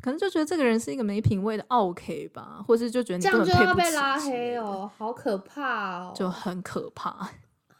[0.00, 3.58] 可能就觉得这个人是一个没品味的 OK 吧，或是就觉得你根本配不起。
[3.58, 7.28] 这样就要被拉黑哦，好可怕哦，就很可怕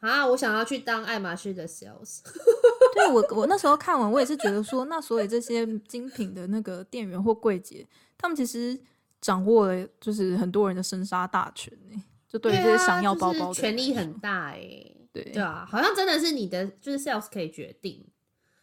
[0.01, 0.27] 啊！
[0.27, 2.21] 我想要去当爱马仕的 sales。
[2.95, 7.87] 对，我我那时候看完，我也是觉得说，那所以这些精品的那个店员或柜姐，
[8.19, 8.79] 他们其实
[9.21, 12.03] 掌握了就是很多人的生杀大权呢。
[12.29, 18.07] 就对于这些想要包包的、啊就是、权力很大哎，对对啊，好像真的是你的就是 sales 可以决定。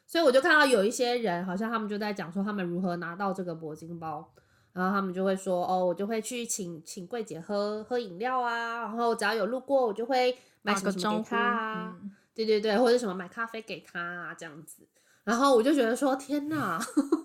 [0.05, 4.33] 所以我就看到有一些人，好像他们就在讲说他们如何拿到这个铂金包，
[4.77, 14.87] 然后他们就会说，哦，我就会去请请柜姐喝喝饮料啊，然后只要有路过，我就会买什么什么给他啊，嗯、对对对，或者什么买咖啡给他啊这样子，
[15.23, 16.79] 然后我就觉得说，天哪，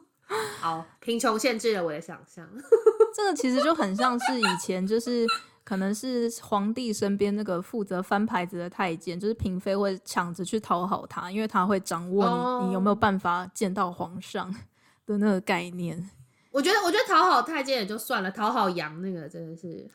[0.61, 2.49] 好，贫穷限制了我的想象，
[3.15, 5.27] 这个其实就很像是以前就是。
[5.65, 12.65] 可能是皇帝身边那个负责翻牌子的太监，就是嫔妃会抢着去讨好他，因为他会掌握你，oh.
[12.67, 14.53] 你有没有办法见到皇上
[15.07, 16.11] 的那个概念。
[16.53, 19.89] 我觉得，我觉得讨好太监也就算了，讨好羊那个真的是，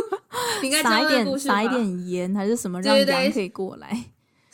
[0.62, 3.88] 应该撒一点撒一点盐还是什么，让羊可以过来。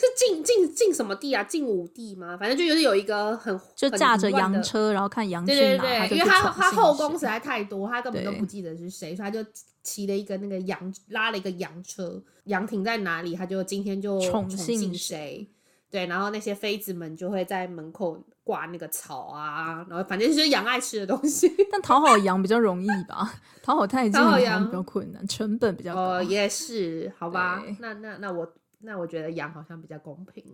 [0.03, 1.45] 是晋晋晋什么帝啊？
[1.45, 2.37] 晋武帝吗？
[2.37, 9.45] 反正就是有一个很 就驾着羊车，然后看羊去哪，对对对，因为他他后宫实在太多，他根本都不记得是谁，所以他就
[9.85, 15.49] 骑了一个那个羊，拉了一个羊车，羊停在哪里，他就今天就宠幸谁。
[15.89, 21.53] 对，然后那些妃子们就会在门口挂那个草啊，然后反正就是羊爱吃的东西。
[21.71, 23.33] 但讨好羊比较容易吧？
[23.63, 26.01] 讨好太监好羊比较困难，成本比较高。
[26.01, 28.53] 哦，也是，好吧，那那那我。
[28.85, 30.45] 那我觉得羊好像比较公平，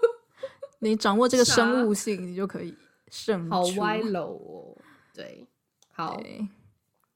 [0.80, 2.74] 你掌握这个生物性，你就可以
[3.10, 3.46] 胜。
[3.50, 4.74] 好歪楼哦，
[5.12, 5.46] 对，
[5.92, 6.48] 好，对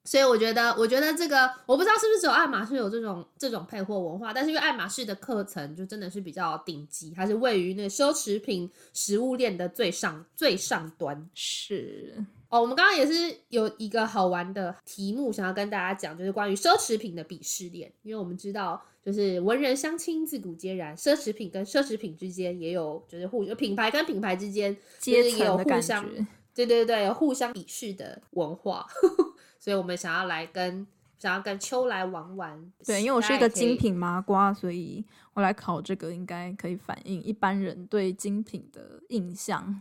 [0.05, 12.15] 所以我觉得，我觉得这个我不知道是不是只有爱马仕有这种这种配货文化，但是因为爱马仕的课程就真的是比较顶级，它是位于那个奢侈品食物链的最上最上端，是。
[12.49, 17.91] 哦，我们刚刚也是有一个好玩的题目想要跟大家讲，就是关于奢侈品的鄙视链。
[18.03, 26.07] 因为我们知道，就是文人相亲，自古皆然，奢侈品跟奢侈品之间也有，就是互品牌跟品牌之间其实也有互相，
[26.55, 28.87] 对对对，有互相鄙视的文化。
[29.63, 30.85] 所以我们想要来跟
[31.21, 32.73] 想要跟秋来玩玩。
[32.85, 39.81] 对，因为我是一个精品麻瓜，所以我来考这个应该可以反映一般人对精品的印象。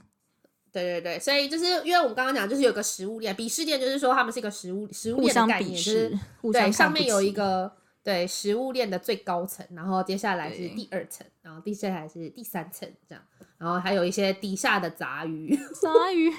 [0.72, 6.20] 对对对，所以就是因为我们刚刚讲，就是有个食物链，鄙视链就是说他们是一个食物食物链的概念，就是
[6.54, 13.24] 对上面有一个对食物链的最高层，然后接下来是第二层，然后接下来是第三层这样，
[13.58, 16.32] 然后还有一些底下的杂鱼， 杂鱼，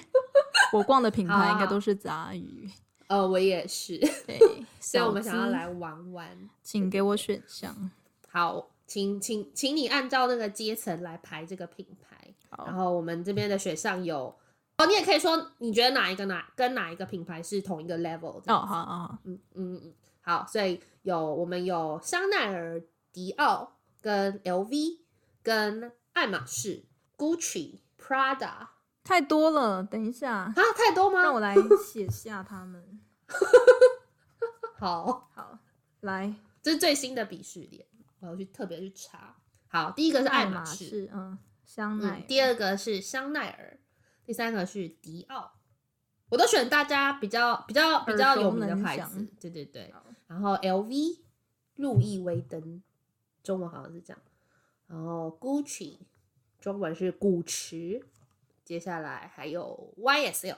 [0.73, 2.71] 我逛的品牌应该都是杂鱼，
[3.13, 4.39] 呃，我也是，对，
[4.81, 7.91] 所以我们想要来玩玩，请给我选项，
[8.31, 12.35] 好，请请请你按照那个阶层来排这个品牌。
[12.49, 14.35] 好然后我们这边的选项有
[14.79, 22.83] 哦，你也可以说你觉得哪一个哪跟哪一个品牌是同一个 level 哦，好好好，嗯嗯嗯，好，所以有我们有香奈儿、
[23.13, 25.01] 迪奥、跟 LV、
[25.43, 26.85] 跟爱马仕、
[27.19, 28.69] Gucci、Prada，
[29.05, 31.23] 太多了，等一下啊，太多吗？
[31.23, 33.01] 让我来写下他们。
[34.79, 35.59] 好好，
[36.01, 37.87] 来，这是最新的鄙视链，
[38.21, 39.37] 我要去特别去查。
[39.69, 42.27] 好，第一个是爱马仕，嗯，香奈、嗯。
[42.27, 43.79] 第二个是香奈儿，
[44.25, 45.53] 第三个是迪奥。
[46.29, 49.93] 我都选大家比较比较比较有名的牌子，对对对。
[50.27, 51.19] 然后 LV，
[51.77, 52.83] 路易威登，
[53.43, 54.23] 中文好像是这样。
[54.87, 55.99] 然后 Gucci，
[56.59, 58.07] 中文是古驰。
[58.65, 60.57] 接下来还有 YSL，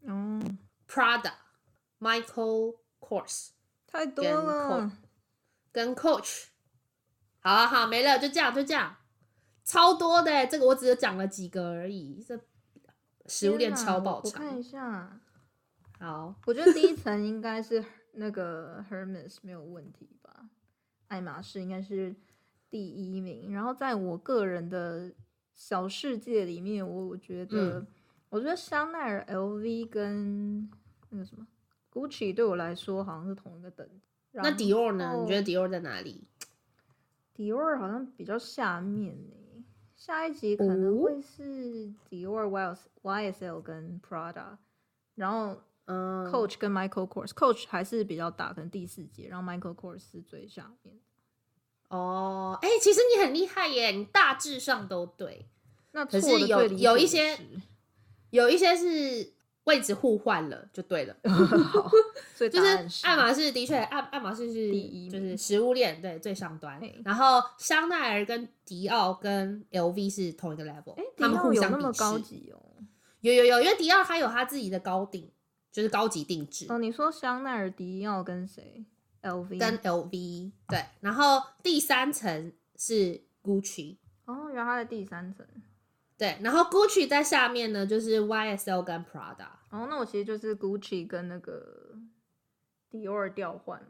[0.00, 0.58] 嗯
[2.02, 3.50] ，Prada，Michael Kors，
[3.86, 4.90] 太多了，
[5.70, 6.46] 跟 Coach。
[7.40, 8.96] 好啊，好，没了，就这样，就这样，
[9.64, 12.22] 超多的，这个我只有讲了几个而已。
[12.26, 12.38] 这
[13.26, 14.32] 食物链超爆长。
[14.32, 15.20] 我看一下，
[15.98, 20.48] 好，我觉得第一层应该是那个 Hermes 没有问题吧？
[21.08, 22.14] 爱马仕应该是
[22.70, 25.12] 第一名，然后在我个人的
[25.54, 27.86] 小世界里面，我我觉得，嗯、
[28.30, 30.70] 我觉得香奈儿、LV 跟
[31.10, 31.46] 那个什么
[31.92, 34.00] Gucci 对我来说好像是同一个等级。
[34.32, 35.18] 那 Dior 呢？
[35.20, 36.24] 你觉得 Dior 在哪里？
[37.34, 39.64] 迪奥好像比较下面呢，
[39.96, 44.58] 下一集可能会是迪奥、Y YSL 跟 Prada，
[45.14, 50.98] 然后嗯，Coach 跟 Michael Kors，Coach 还是比较大，可能第四节，然后 Michael Kors 是最下面。
[51.88, 55.48] 哦，哎、欸，其实你很厉害耶，你大致上都对。
[55.92, 57.38] 那可是有有一些，
[58.30, 59.32] 有一些是。
[59.64, 61.88] 位置互换了就对了， 好，
[62.34, 62.66] 所以就是
[63.06, 66.80] 爱马仕的确，爱爱马仕是第一，就是食物链对最上端。
[67.04, 72.00] 然后香奈儿跟迪奥跟 LV 是同一个 level，他们互相比试。
[72.00, 72.60] 高级哦，
[73.20, 75.30] 有有有，因为迪奥它有它自己的高定，
[75.70, 76.66] 就是高级定制。
[76.68, 78.84] 哦，你说香奈儿、迪奥跟谁
[79.22, 83.98] ？LV 跟 LV 对，然后第三层是 Gucci。
[84.24, 85.46] 哦，原来它在第三层。
[86.18, 89.48] 对，然后 Gucci 在下面呢，就是 YSL 跟 Prada。
[89.70, 91.94] 哦，那我其实就是 Gucci 跟那个
[92.90, 93.88] Dior 调换了。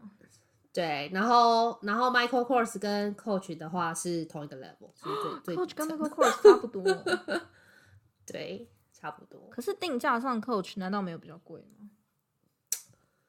[0.73, 5.05] 对，然后然后 Michael Kors 跟 Coach 的话是同一个 level，是
[5.45, 6.83] 最 最 Coach 跟 Michael Kors 差不多。
[8.25, 9.51] 对，差不多。
[9.51, 11.91] 可是定价上 Coach 难道没有比较贵吗？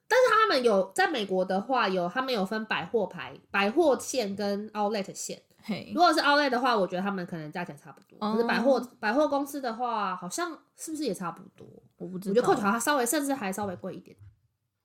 [0.07, 5.41] 但是他们有在美国的话，有他们有分百货牌、百货线跟 Outlet 线。
[5.93, 8.17] 如果是 Outlet 的话，我觉得他们可能价钱差不多。
[8.19, 8.33] Oh.
[8.35, 11.65] 可是百货百货公司的话，好像是不是也差不多？
[11.97, 12.31] 我不知道。
[12.31, 14.15] 我觉得 Coach 好像稍微甚至还稍微贵一点。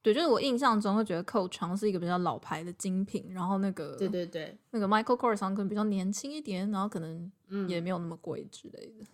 [0.02, 7.30] 对，就是我印象中会觉得 Coach 好像是一个比较老牌的精品，然后那个对对对，那个 Michael Kors 可能比较年轻一点，然后可能
[7.66, 9.04] 也没有那么贵之类的。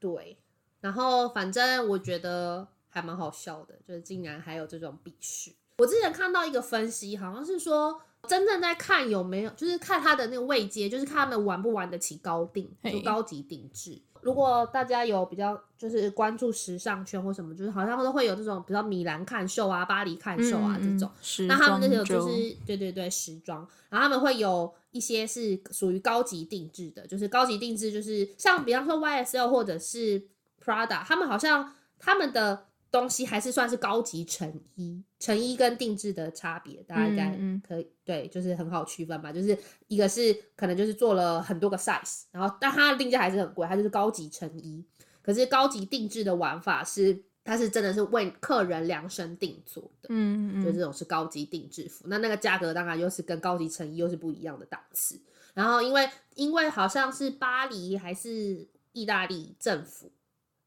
[0.00, 0.38] 对，
[0.80, 5.52] 然后反正我觉得还蛮好笑的，就是竟然还有这种鄙视。
[5.76, 8.00] 我之前看到一个分析，好像是说。
[8.26, 14.00] 真正在看有没有，就是看他的那个位阶，就是看他们玩不玩得起高定，就高级定制。
[14.22, 21.10] 如果大家有比较，就是关注时尚圈或什么，就是好像都会有这种比较米兰看秀啊、巴黎看秀啊这种。
[21.40, 23.58] 嗯、那他们那些就是对对对时装，
[23.90, 30.26] 然后他们会有一些是属于高级定制的，就是高级定制就是像比方说 YSL 或者是
[30.64, 32.66] Prada，他们好像他们的。
[32.94, 37.28] 东西还是算是高级成衣，成衣跟定制的差别，大家应该
[37.66, 39.32] 可以、嗯、对，就是很好区分吧。
[39.32, 44.84] 就是一个是可能就是做了很多个 size，然后但它的定价还是很贵，它就是高级成衣。
[45.22, 52.04] 可是高级定制的玩法是，它是真的是为客人量身定做的，嗯嗯，就这种是高级定制服。
[52.06, 55.20] 那那个价格当然又是跟高级成衣又是不一样的档次。
[55.52, 60.12] 然后因为因为好像是巴黎还是意大利政府。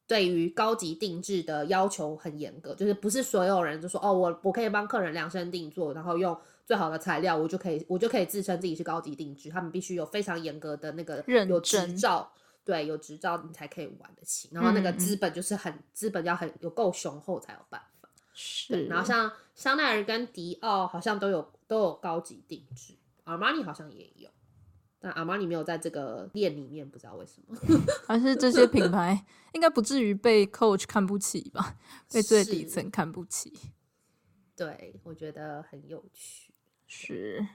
[0.08, 9.50] 对于高级定制的要求很严格，就是不是所有人就说哦，我我可以帮客人量身定做，然后用最好的材料，我就可以我就可以自称自己是高级定制。
[9.50, 12.32] 他们必须有非常严格的那个有执照，
[12.64, 14.48] 对，有执照你才可以玩得起。
[14.50, 18.08] 然后那个资本就是很资本要很有够雄厚才有办法。
[18.32, 22.94] 是，然后像香奈儿跟迪奥好像都有都有高级定制，
[23.24, 24.30] 阿玛尼好像也有。
[25.00, 27.56] 但阿玛尼没有在这个店里面，不知道为什么。
[28.06, 31.76] 还是这些品牌应该不至于被 Coach 看不起吧？
[32.12, 33.52] 被最底层看不起。
[34.56, 36.52] 对，我觉得很有趣。
[36.86, 37.46] 是。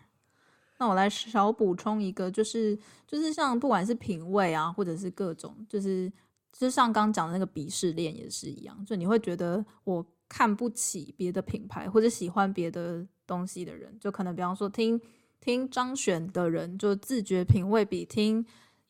[0.78, 6.12] 那我来少补充一个，就是就是像不管是品味啊，或者是各种，就是
[6.54, 15.02] 就像刚刚讲的那个鄙视链也是一样，就你会觉得我看不起别的品牌，或者喜欢别的东西的人，就可能比方说听。
[15.44, 18.46] 听张悬的人就自觉品味比听，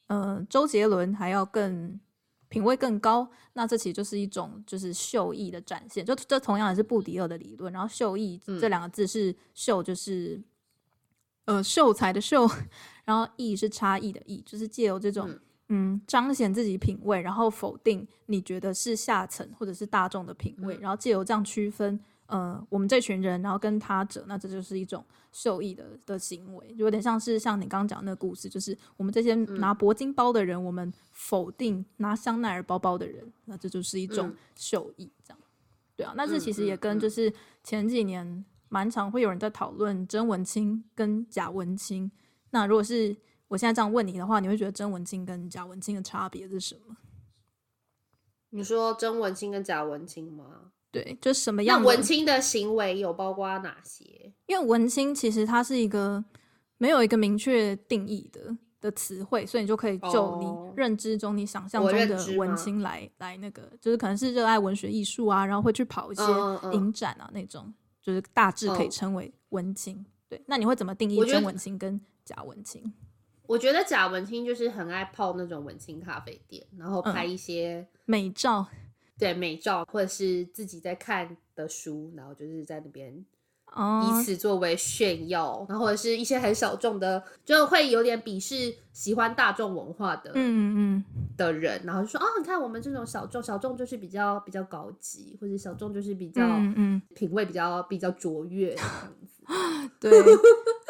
[0.05, 1.99] 呃，周杰伦还要更
[2.47, 3.27] 品味更高。
[3.53, 6.05] 那这其实就是一种就是秀艺的展现。
[6.05, 7.73] 就这同样也是布迪厄的理论。
[7.73, 10.39] 然后秀艺这两个字是秀，就是、
[11.45, 12.47] 嗯、呃秀才的秀，
[13.03, 15.27] 然后艺是差异的艺，就是借由这种
[15.69, 35.39] 嗯，嗯彰显自己品味，然后否定你觉得是下层或者是大众的品味，嗯、然后借由这样区分呃，我们这群人，然后跟他者，那这就是一种受益的的行为，就有点像是像你刚刚讲的那个故事，就是我们这些拿铂金包的人，嗯、我们否定拿香奈儿包包的人，那这就是一种受益，这样。
[35.95, 37.31] 对啊，那这其实也跟就是
[37.63, 42.11] 前几年蛮常会有人在讨论真文青跟假文青。
[42.49, 43.15] 那如果是
[43.47, 46.97] 我现在这样问你的话，你会觉得真文青跟假文青的差别是什么？
[48.49, 50.72] 你说真文青跟假文青吗？
[50.93, 51.81] 对，就什么样？
[51.81, 54.31] 那文青的行为有包括哪些？
[54.45, 56.23] 因为文青其实它是一个
[56.77, 66.21] 没有一个明确定义的的词汇，所以你就可以就你认知中、你想象中的文青来来那个，就是可能是热爱文学艺术啊，然后会去跑一些
[66.73, 70.05] 影展啊那种，就是大致可以称为文青。
[70.29, 72.93] 对，那你会怎么定义真文青跟假文青？
[73.47, 78.65] 我觉得假文青就是很爱泡那种文青咖啡店，然后拍一些、嗯、美照，
[79.17, 91.03] 对美照，或者是自己在看的书，然后就是在那边以此作为炫耀，哦、然后或者是一些很小众的，就会有点鄙视喜欢大众文化的，嗯嗯
[91.35, 97.01] 的人，然后就说啊、哦，你看我们这种小众，小众就是比较比较高级，或者小众就是比较嗯，嗯。
[97.15, 98.89] 品味比较比较卓越这样
[99.27, 100.11] 子， 对。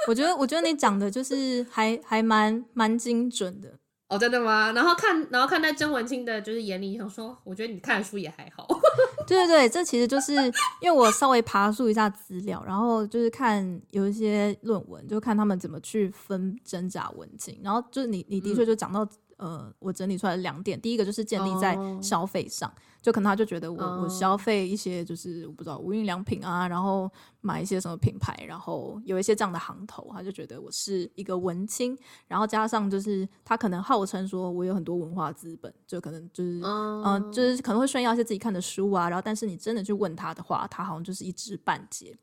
[0.05, 3.79] 我觉得，我觉得你讲的就是还还蛮蛮精准的
[4.13, 4.71] 哦，真的吗？
[4.73, 8.67] 然后看，然后看在甄文清的就是眼里，想说，我觉得你看的书也还好。
[9.25, 10.33] 对对对，这其实就是
[10.79, 19.07] 因为我稍微爬梳一下资料，然后就是看有一些论文，就看他们怎么去分真假文青，然后就是你你的确就讲到。
[19.43, 22.77] 嗯呃，我整理出来的两点，第一个就是建立在消费上，oh.
[23.01, 24.03] 就可能他就觉得我、oh.
[24.03, 37.05] 我消费一些就是我不知道无印良品啊，然后买一些什么品牌，然后有一些这样的行头，他就觉得我是一个文青，然后加上就是他可能号称说我有很多文化资本，就可能就是嗯、oh.
[37.05, 42.17] 呃，就是可能会炫耀一些自己看的书啊，然后但是你真的去问他的话，他好像就是一知半解。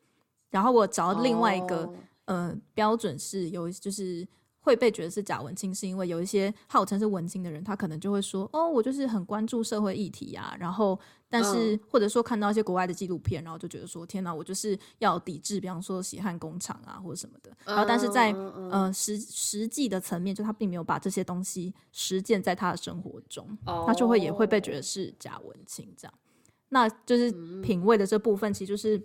[0.48, 1.94] 然后我找到另外一个、oh.
[2.24, 4.26] 呃标准是有就是。
[4.60, 10.98] 会被觉得是假文青，是因为有一些号称是文青的人，他可能就会说：“哦，我就是很关注社会议题啊。”然后，
[11.28, 18.32] 但是、嗯、或者说看到一些国外的纪录片，然后就觉得说：“天哪，我就是要抵制，比方说血汗工厂啊，或者什么的。”然后，但是在
[18.70, 26.14] 呃、实实际的层面，就他并没有把这些东西实践在他的生活中，哦、他就会也会被觉得是假文青这样。
[26.68, 27.32] 那就是
[27.62, 29.02] 品味的这部分，其实就是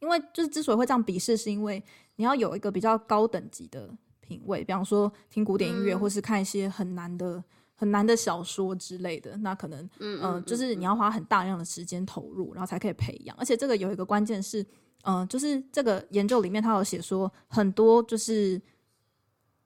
[0.00, 1.80] 因为就是之所以会这样鄙视，是因为
[2.16, 3.88] 你要有一个比较高等级的。
[4.26, 7.44] 品味，比方说听古典音乐，或是看一些很难的、嗯、
[7.74, 13.36] 很难的小说之类的，那可能，嗯、呃、就是你要花很大量的时间投入，然后才可以培养。
[13.36, 14.62] 而且这个有一个关键是，
[15.02, 18.60] 嗯、呃，就是这个研究里面他有写说，很多就是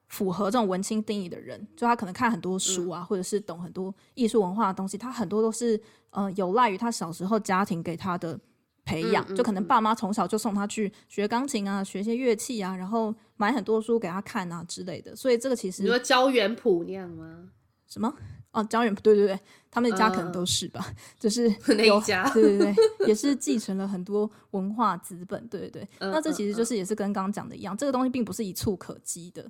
[0.09, 5.81] 符合这种文青定义的人，就他可能看很多书啊，嗯、或者是懂很多艺术文化的东西，他很多都是，
[6.11, 8.39] 呃，有赖于他小时候家庭给他的。
[8.87, 15.15] 培养，就可能爸妈从小就送他去学钢琴啊，学一些乐器啊，然后买很多书给他看啊之类的。
[15.15, 17.51] 所以这个其实，你说教园谱那样吗？
[17.89, 18.11] 什么？
[18.53, 19.39] 哦，教园谱，对对对，
[19.71, 22.75] 他们家可能都是吧，呃、就是 那一家，对对对，
[23.09, 25.89] 也是继承了很多文化资本，对对对。
[25.99, 29.47] 呃、那这其实就是也是跟刚刚讲的一样，这个东西并不是一触可及的。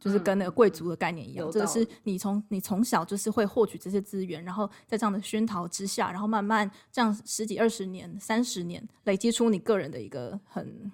[0.00, 10.90] 就是跟那个贵族的概念一样，嗯、这个是你从你从小就是会获取这些资源，然后在这样的熏陶之下，然后慢慢这样十几二十年、三十年累积出你个人的一个很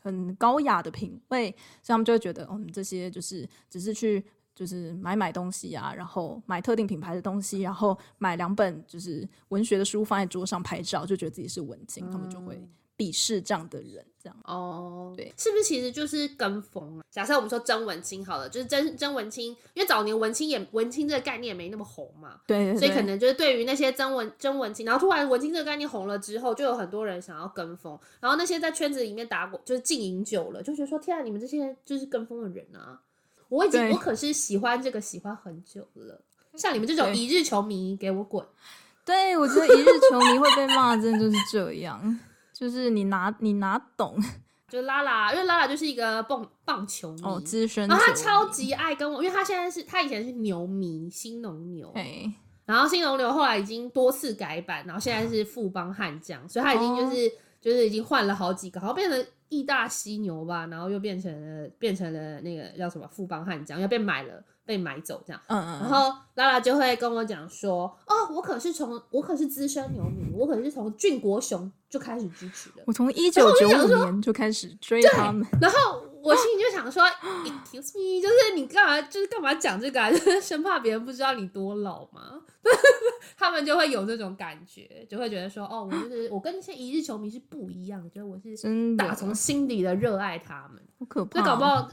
[0.00, 1.50] 很高雅的品味，
[1.82, 4.24] 所以他们就会觉得，嗯，这些就是只是去
[4.54, 12.64] 就是买买东西啊，然后买特定品牌的东西，然后买两本就是文学的书放在桌上拍照，就觉得自己是文青，嗯、他们就会。
[12.96, 17.04] 鄙视这样的人，这样哦，对，是不是其实就是跟风啊？
[17.10, 33.00] 假设我们说曾文青好了，就是曾曾文青，因为早年文青也文青这个概念也没那么红嘛，对，对，对，所以可能就是对于那些曾文曾文青，然后突然文青这个概念红了之后，就有很多人想要跟风，然后那些在圈子里面打过就是经营久了，就觉得说天啊，你们这些就是跟风的人啊！
[33.50, 36.20] 我已经我可是喜欢这个喜欢很久了，
[36.54, 38.44] 像你们这种一日球迷，给我滚！
[39.04, 42.18] 对，我觉得一日球迷会被骂，真的就是这样。
[42.54, 44.16] 就是你拿你拿懂，
[44.70, 52.32] 就拉拉，因为拉拉就是一个棒棒球迷哦，资深，然后他超级爱跟我，因为他现在是他以前是牛迷，新农牛，嘿
[52.64, 64.42] 然后新农牛后来已经多次改版，然后现在是富邦悍将，所以他已经就是、哦、就是已经换了好几个，好像变成义大犀牛吧，然后又变成了变成了那个叫什么富邦悍将，又被买了。
[64.64, 77.02] 被买走这样，嗯嗯，然后拉拉就会跟我讲说，哦，我可是从我可是资深牛迷，我可是从俊国雄就开始支持的，我从一九九五年就开始追他们，然后我心里就想说
[77.44, 80.08] ，excuse me，就是你干嘛，就是干嘛讲这个啊？
[80.12, 82.40] 就是生怕别人不知道你多老嘛。
[83.36, 91.40] 他们就会有这种感觉，就会觉得说，哦，我就是我跟那些一日球迷是不一样，觉得我是打从心底的热爱他们，好可怕。
[91.40, 91.86] 就搞不好。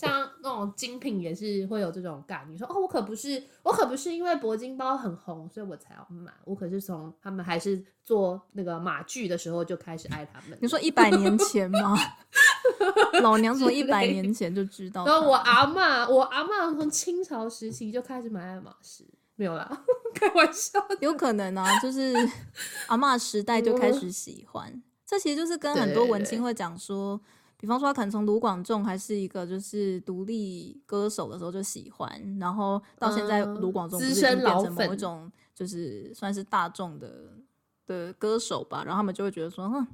[0.00, 10.56] 像那种精品也是会有这种感觉，你说哦，我可不是，我可不是因为铂金包很红，所以我才要买，我可是从他们还是做那个马具的时候就开始爱他们。
[10.62, 11.98] 你说一百年前吗？
[13.20, 15.04] 老娘从一百年前就知道。
[15.04, 19.04] 然后我阿嬷，我阿嬷从清朝时期就开始买爱马仕，
[19.36, 19.82] 没有啦，
[20.14, 20.80] 开玩笑。
[21.00, 22.14] 有可能啊，就是
[22.86, 27.20] 阿嬷时代就开始喜欢，这其实就是跟很多文青会讲说。
[27.60, 37.32] 比方说，他可能从卢广仲还是一个就是独立歌手的时候就喜欢，然后到现在卢广仲资深变成某一种就是算是大众的
[37.86, 39.86] 的歌手吧，然后他们就会觉得说，哼，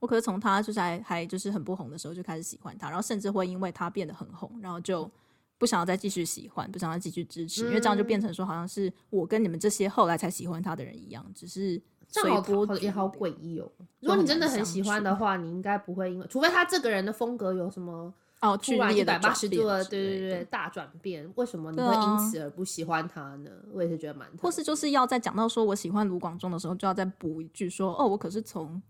[0.00, 5.10] 我可是从他就是还还就是很不红的时候就开始喜欢他，然后甚至会因为他变得很红，然后就
[5.56, 11.80] 不想要再继续喜欢，不想要继续支持，因为这样就变成说好像是我跟你们这些后来才喜欢他的人一样，只是。
[12.10, 13.70] 这好多也好诡异哦！
[14.00, 23.50] 如果你真的很喜欢的话，你应该不会因为，除非他这个人的风格有什么哦，突然一百八十度的，对对对，对大转变，为什么你会因此而不喜欢他呢？
[23.50, 28.82] 啊、我也是觉得蛮，或是就是要在讲到说我喜欢卢广仲的时候，就要再补一句说哦，我可是从。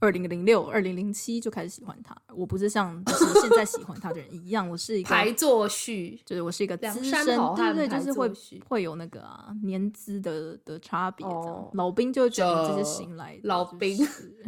[0.00, 7.24] 二零零六、二零零七就开始喜欢他，我不是像就是现在喜欢他的人一样，我是一个排座序，就是我是一个资深，
[7.56, 8.32] 对对，就是会
[8.68, 11.42] 会有那个啊年资的的差别这样。
[11.42, 13.98] 哦、老兵就觉得这些新来的老兵，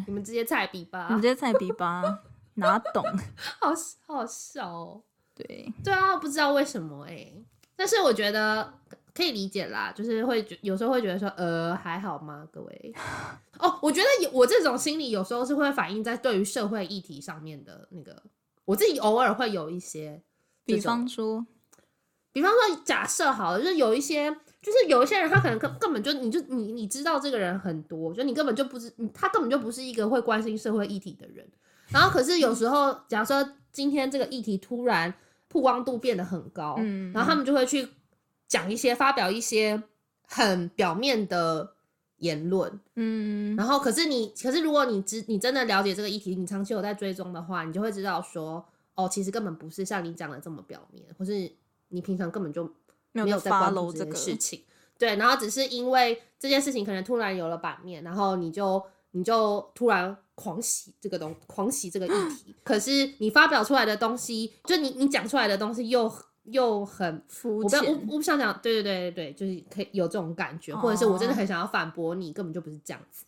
[0.06, 2.20] 你们这些菜逼吧，你们这些菜逼吧，
[2.54, 3.04] 哪懂？
[3.60, 3.72] 好
[4.06, 5.02] 好笑哦，
[5.34, 7.44] 对对啊，不知道为什么哎、欸，
[7.74, 8.74] 但是我觉得。
[9.20, 12.48] 可以理解啦，就是会觉有时候会觉得说，呃，还好吗？
[12.50, 12.94] 各位，
[13.60, 18.22] 哦，我觉得我这种心理有时候是会反映在对于社会议题上面的那个，
[18.64, 20.22] 我自己偶尔会有一些，
[20.64, 21.44] 比方说，
[22.32, 24.30] 比方说，假设好了，就是有一些，
[24.62, 31.46] 就是有一些人，他可能根根本就，你就你你知道这个人很多，就你根本就不知，他根本就不是一个会关心社会议题的人，
[31.90, 35.12] 然后可是有时候，假设今天这个议题突然
[35.48, 37.86] 曝光度变得很高，嗯，然后他们就会去。
[38.50, 39.80] 讲一些，发表一些
[40.26, 41.74] 很表面的
[42.16, 48.62] 言论，嗯，然后可是你，可是如果你知，你真的了解这个议题，你长期有在追踪的话，你就会知道说，
[48.96, 51.50] 哦，其实根本不是像你讲的这么表面，或是
[51.90, 52.68] 你平常根本就
[53.12, 54.16] 没有在关注这个。
[54.16, 54.60] 事情，
[54.98, 58.82] 对，然后只是因为这件事情可能突然有了版面，然后你就
[59.12, 66.12] 你就突然狂喜这个东，狂喜这个议题，可是你发表出来的东西，就你你讲出来的东西又。
[66.44, 73.24] 又很肤浅，我不我不想讲，对对对对对，就是可以有这种感觉，或者是我真的很想要反驳你，根本就不是这样子。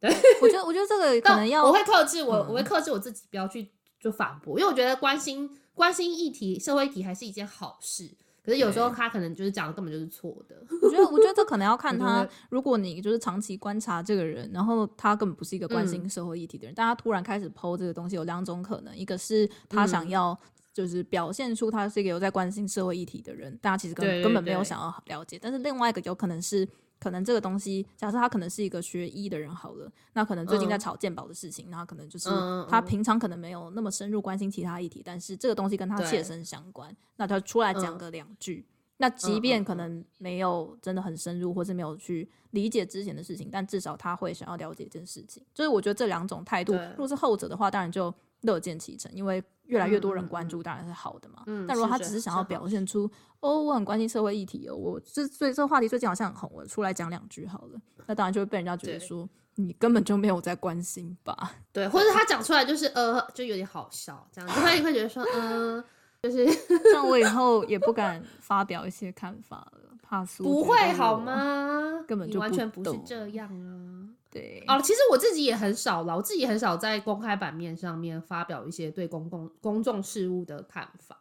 [0.00, 0.10] 对，
[0.42, 8.10] 我觉得我觉得这个可能要，我会克制我，我会克制我自己，不要去就反驳，因为我觉得关心关心议题、社会议题还是一件好事。
[8.44, 10.54] 可是有时候他可能就是讲的根本就是错的。
[10.82, 20.38] 我觉得我觉得这可能要看 他，如果你就是长期观察这个人，然后他根本不是一个关心社会议题的人，但他突然开始 po 这个东西，有两种可能，一个是他想要。
[20.74, 25.38] 就是表现出他是一个有在关心社会议题的人，大家其实根根本没有想要了解。
[25.40, 26.68] 但是另外一个有可能是，
[26.98, 32.28] 可能这个东西，假设他可能是一个学医的人好了，那可能最近在炒健保的事情，那、嗯、可能就是
[32.68, 45.40] 他平常可能没有那么深入关心其他议题，但是这个东西跟他切身相关，那他出来讲个两句，嗯、那即便可能没有真的很深入，或是没有去理解之前的事情，但至少他会想要了解这件事情。
[45.54, 48.12] 就是我觉得这两种态度，如果是后者的话，当然就
[48.44, 49.42] 乐见其成，因为。
[49.66, 51.42] 越来越多人关注，当然是好的嘛。
[51.46, 61.52] 嗯，但如果他只是想要表现出，哦，我很关心社会议题哦，我这最这个话题最近好像很红，我出来讲两句好了，那当然就会被人家觉得说你根本就没有在关心吧？
[61.72, 65.84] 对，或者他讲出来就是呃，就有点好笑，这样就会会觉得说，嗯、呃，
[66.24, 66.46] 就是
[66.92, 70.44] 像我以后也不敢发表一些看法了，怕输。
[70.44, 72.04] 不会好吗？
[72.06, 73.93] 根本就完全不是这样啊。
[74.34, 81.16] 对哦，其实我自己也很少了，我自己很少在公开版面上面发表一些对公共公众事务的看法。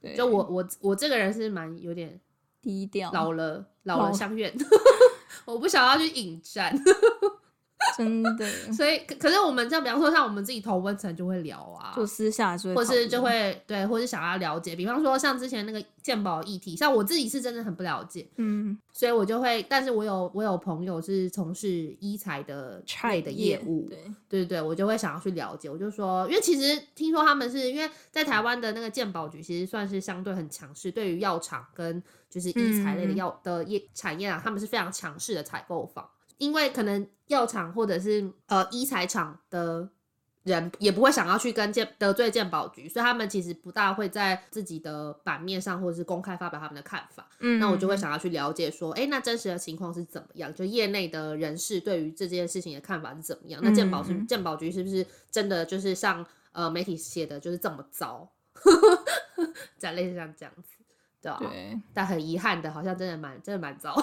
[0.00, 2.20] 对，就我我我这个人是蛮有点
[2.60, 4.52] 低调，老了老了相怨，
[5.46, 6.76] 我不想要去引战。
[7.96, 21.68] 真的，所以可可是我们这样，比方说像我们自己投温层就会聊啊，就私下就会，或是就会对，或是想要了解，比方说像之前那个鉴宝议题，像我自己是真的很不了解，嗯，所以我就会，但是我有我有朋友是从事
[22.00, 23.98] 医材的类的业务，对。
[24.28, 36.06] 对对，我就会想要去了解，我就说，因为其实听说他们是因为在台湾的那个鉴宝局其实算是相对很强势，对于药厂跟就是医材类的药的业产业啊，他们是非常强势的采购方。
[36.38, 39.88] 因为可能药厂或者是呃医材厂的
[40.44, 47.28] 人也不会想要去跟健得罪健保局，所以他们其实不大会在自己的版面上或者是公开发表他们的看法。
[47.40, 50.52] 嗯，那我就会想要去了解说，哎、欸，那真实的情况是怎么样？
[50.54, 53.60] 就业内的人士对于这件事情的看法是怎么样？
[53.62, 58.30] 那健保是健保局是不是真的就是像呃媒体写的就是这么糟？
[59.76, 60.72] 在类似像这样子，
[61.20, 61.38] 对吧？
[61.40, 61.78] 对。
[61.92, 63.94] 但很遗憾的，好像真的蛮真的蛮糟。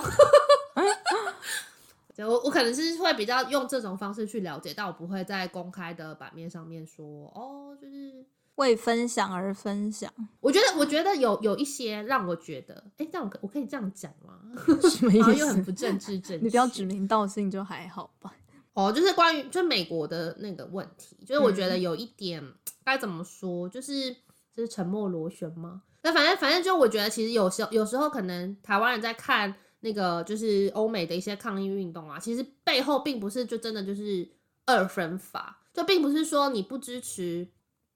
[2.16, 7.06] 就我我可能是会比较用这种方式去了解，但我不会在公开的版面上面说
[7.36, 10.10] 哦，就是为分享而分享。
[10.40, 14.40] 我觉得我觉得有有一些让我觉得，哎、欸，这样我可以这样讲吗？
[14.90, 15.36] 什么意思？
[15.36, 16.44] 又很不政治正确。
[16.46, 18.34] 你不要指名道姓就还好吧。
[18.72, 22.42] 哦，就是关于就美国的那个问题，就是我觉得有一点
[22.86, 24.14] 该、嗯、怎么说，就是
[24.56, 25.82] 就是沉默螺旋吗？
[26.02, 29.54] 那反正反正就我觉得其实有时候有时候可能台湾人在看。
[29.86, 34.28] 那个就是欧美的一些抗议运动啊，其实背后并不是就真的就是
[34.66, 37.48] 二分法，就并不是说你不支持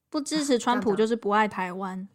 [0.07, 2.07] 不支持川普就是不爱台湾，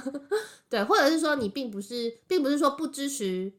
[0.68, 3.50] 对，或者是说你并不是并不是说不支持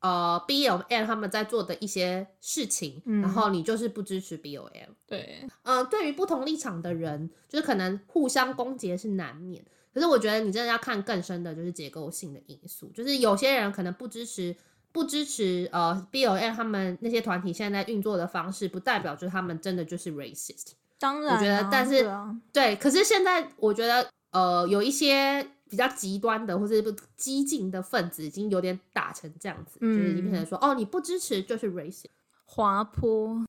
[0.00, 14.56] 呃 BLM 他们在做的一些事情，嗯、然后你就是不支持 BLM，对，呃，对于不同立场的人，就是可能互相攻击是难免，可是我觉得你真的要看更深的就是结构性的因素，就是有些人可能不支持。
[14.96, 20.68] 不支持呃 B O M 他们那些团体现在在运作的方式，不代表就是他们真的就是 racist。
[20.98, 32.06] 当然、啊，我觉得，但是对，啊、对，可是现在我觉得呃有一些比较极端的或者不激进的分子，已经有点打成这样子，嗯、就是已经变成说哦你不支持就是 racist，
[32.46, 33.44] 滑坡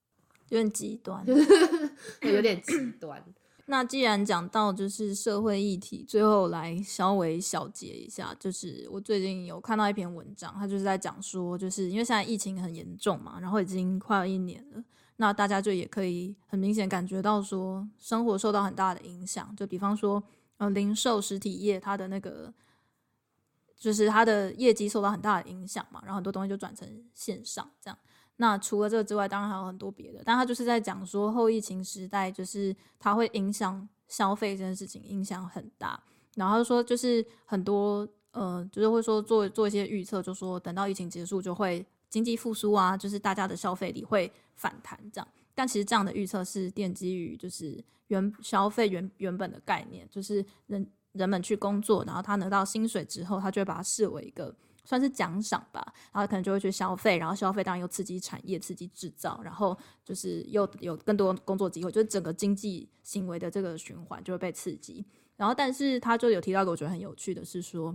[0.50, 1.26] 有点极端，
[2.20, 3.24] 有点极端。
[3.70, 14.82] 那既然讲到就是社会议题，最后来稍微小结一下，就是我最近有看到一篇文章，他就是在讲说，就是因为现在疫情很严重嘛，然后已经快要一年了，
[15.18, 20.24] 那大家就也可以很明显感觉到说，生活受到很大的影响，就比方说，
[20.56, 22.54] 呃，零售实体业它的那个，
[23.76, 28.00] 就是它的业绩受到很大的影响嘛，然后很多东西就转成线上这样。
[28.40, 36.00] 那除了这个之外，当然还有很多别的，但他就是在讲说后疫情时代，就是它会影响消费这件事情，影响很大。
[36.36, 45.28] 然后说就是很多呃，就是会说做做一些预测，就说等到疫情结束就会经济复苏啊，就是大家的消费力会反弹这样。
[45.56, 54.56] 但其实这样的预测是奠基于就是原消费原原本的概念，就是人人们去工作，然后他拿到薪水之后，他就会把它视为一个。
[54.88, 65.06] 算是奖赏吧，然后可能就会去消费，然后消费当然又刺激产业、刺激制造，然后就是又有更多工作机会，就是整个经济行为的这个循环就会被刺激。
[65.36, 67.94] 然后，但是他就有提到一个我觉得很有趣的是说，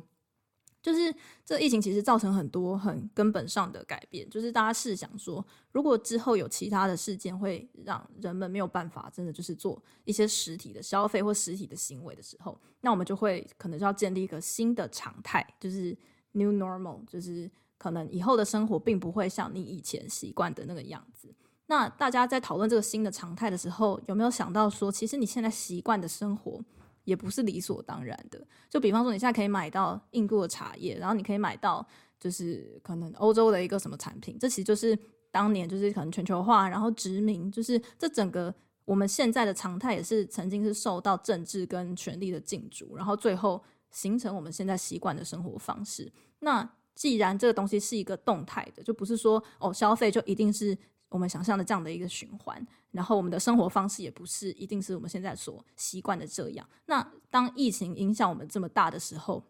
[0.82, 1.14] 就是
[1.46, 15.96] 这疫情其实造成很多很根本上的改变，就是大家试想说，如果之后有其他的事件会让人们没有办法真的就是做一些实体的消费或实体的行为的时候，那我们就会可能就要建立一个新的常态，就是。
[16.32, 21.34] New normal 就是可能以后的生活并不会像你以前习惯的那个样子。
[21.66, 26.62] 那大家在讨论这个新的常态的时候，有没有想到说，其实你现在习惯的生活
[27.04, 28.44] 也不是理所当然的？
[28.68, 31.86] 就比方说，你现在可以买到印度的茶叶，然后你可以买到
[32.20, 34.98] 就是可能欧洲的一个什么产品，这其实就是
[35.30, 38.54] 当年就是可能全球化，然后殖民，就是这整个
[38.84, 43.62] 我们现在的常态也是曾经是受到政治跟权力的禁足，然后最后。
[43.92, 46.12] 形成我们现在习惯的生活方式。
[46.40, 50.76] 那既然这个东西是一个动态的，就不是说哦，消费就一定是
[51.08, 52.66] 我们想象的这样的一个循环。
[52.90, 56.68] 然后我们的生活方式也不是一定是我们现在所习惯的这样。
[56.84, 59.42] 那当疫情影响我们这么大的时候，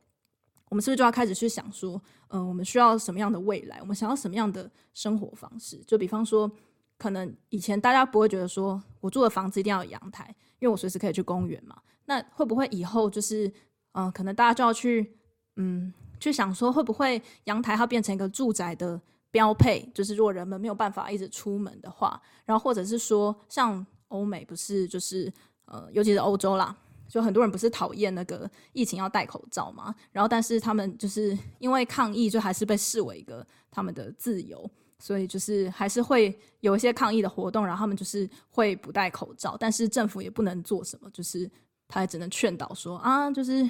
[0.68, 3.78] 我们是不是就要开始去想说，嗯、我们需要什么样的未来？
[3.80, 5.78] 我们想要什么样的生活方式？
[5.84, 6.48] 就比方说，
[6.96, 11.82] 可能以前大家不会觉得说我住的房子一定要有阳台，因为我随时可以去公园嘛。
[12.04, 13.52] 那会不会以后就是？
[13.92, 15.16] 嗯、可能大家就要去，
[15.56, 25.32] 嗯，去想说会不会阳台它变成一个住宅的标配，就是如果人们没有办法一直出门的话，然后或者是说像欧美不是就是
[25.66, 26.74] 呃，尤其是欧洲啦，
[27.08, 41.50] 就很多人不是讨厌那个疫情要戴口罩嘛，然后但是他们就是因为抗议，就还是被视为一个他们的自由，所以就是还是会有一些抗议的活动，然后他们就是会不戴口罩，但是政府也不能做什么，就是。
[41.92, 43.68] 他也只能劝导说啊，就是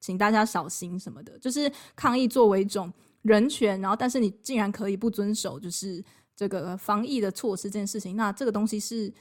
[0.00, 2.90] 请大家小心什么的，就是抗议作为一种
[3.20, 6.02] 人权，然后但是你竟然可以不遵守就是
[6.34, 9.12] 这个防疫的措施这件事情，那这个东西是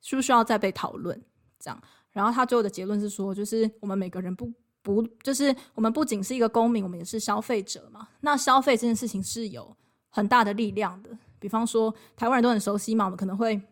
[0.00, 1.16] 需不需要再被讨论？
[1.60, 1.80] 这样，
[2.10, 8.08] 然后他最后的结论是说，就是我们每个人不不，就是我们不仅是一个公民，我们也是消费者嘛。
[8.22, 9.76] 那消费这件事情是有
[10.10, 13.62] 很大的力量的，比方说台湾人都很熟悉嘛，我们可能会。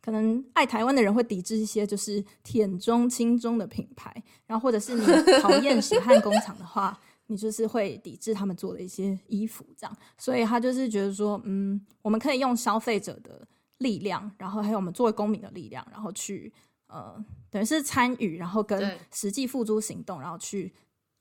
[0.00, 4.10] 可能爱台湾的人会抵制一些就是舔中亲中的品牌，
[4.46, 5.04] 然后或者是你
[5.40, 9.96] 讨厌血汗工厂的话，你就是会抵制他们做的一些衣服，这样。
[10.16, 13.46] 所以他就是觉得说，嗯，我们可以用消费者的
[13.78, 16.52] 力量，然后还有我们作为公民的力量，然后去
[16.86, 20.72] 呃，等于是参与，然后跟实际付诸行动，然后去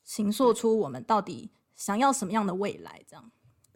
[0.04, 3.32] 形塑出我们到底想要什么样的未来，这样。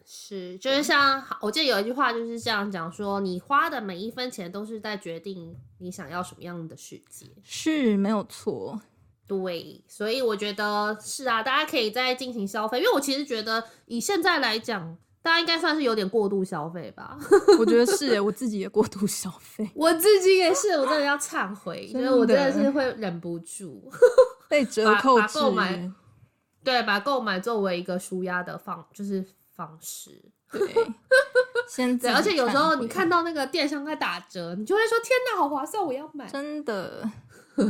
[0.06, 8.82] 是，就是像我记得有一句话就是这样讲说，你花的每一分钱都是在决定你想要什么样的世界，是没有错。
[9.26, 17.18] 对，所以我觉得是啊，大家可以再进行消费，因为我其实觉得以现在来讲，大家应该算是有点过度消费吧。
[17.58, 23.90] 我觉得是，我自己也过度消费，我自己也是，我真的要忏悔，因为我真的是会忍不住
[24.50, 25.90] 被折扣购买，
[26.62, 29.26] 对，把购买作为一个舒压的方，就是。
[29.56, 30.60] 方式对，
[31.68, 37.10] 现在而且有时候你看到那个电商在打折，你就会说：“天哪，好划算，我要买！”真的，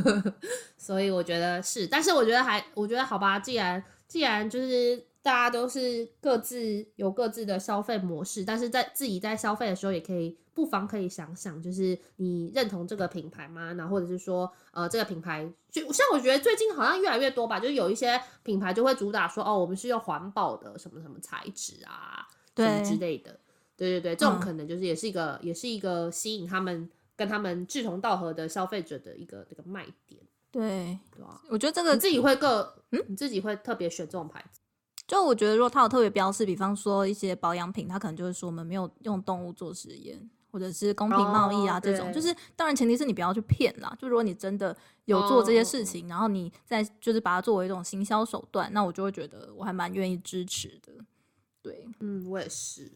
[0.78, 5.08] 所以我觉得是，但是我觉得还，我觉得好吧，既然既然就是。
[5.24, 13.74] 大家都是各自有各自的消费模式，但是在自己在消费的时候，也可以不妨可以想想，就是你认同这个品牌吗？
[13.74, 23.40] 然后或者是说，呃，这个品牌就像我觉得最近好像越来越多吧，就是有一些品牌就会主打说，哦，我们是用环保的什么什么材质啊，对什么之类的。
[23.76, 30.22] 对对对，这种可能就是也是一个、嗯、也是一个吸引他们跟他们志同道合的消费者的一个这个卖点。
[30.52, 34.60] 对，对啊，我觉得这个你自己会更，嗯，你自己会特别选这种牌子。
[35.08, 42.14] 就我觉得，如果它有特别标示，比方说一些保养品，它可能就会说我们没有用动物做实验，或者是公平贸易啊、oh, 这种。
[42.14, 43.92] 就是当然前提是你不要去骗啦。
[44.00, 46.12] 就如果你真的有做这些事情，oh.
[46.12, 50.94] 然后你再就是把它作为一种行销手段，那我就会觉得我还蛮愿意支持的。
[51.64, 52.92] 对，嗯，我也是，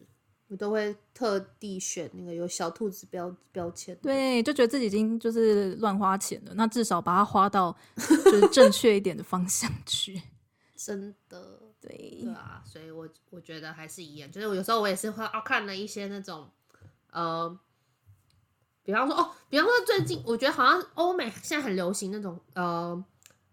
[0.46, 3.98] 我都会特地选那个有小兔子标标签。
[4.00, 10.22] 对，就觉得自己已经就是乱花钱了，那至少把它花到就是正 确一点的方向去。
[10.76, 11.58] 真的。
[11.80, 16.50] 对，对啊，所以我我觉得还是一样，就是我有时候我也是会哦看了一些那种，
[17.10, 17.58] 呃，
[18.82, 23.04] 比方说哦，比方说最近我觉得好像欧美现在很流行那种呃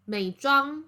[0.05, 0.83] 美妆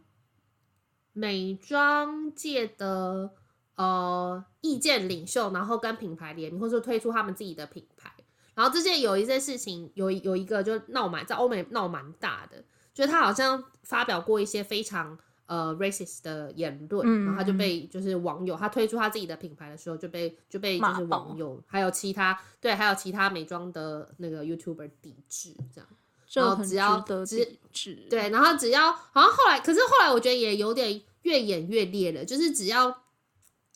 [1.13, 3.32] 美妆界的
[3.76, 8.13] 呃意见领袖，然后跟品牌联名，或者说推出他们自己的品牌，
[8.55, 12.63] 然后之前有一些事情有有一个就闹蛮在欧美闹蛮大的，
[12.93, 15.18] 就是他好像发表过一些非常。
[15.48, 25.89] 呃，racist 的言论，嗯，然后他就被就是网友，他推出他自己的品牌的时候就被就被就是网友还有其他对还有其他美妆的那个 YouTuber 抵制这样，
[26.34, 33.04] 然后只要抵制对，然后只要好像后来，可是后来我觉得也有点越演越烈了，就是只要。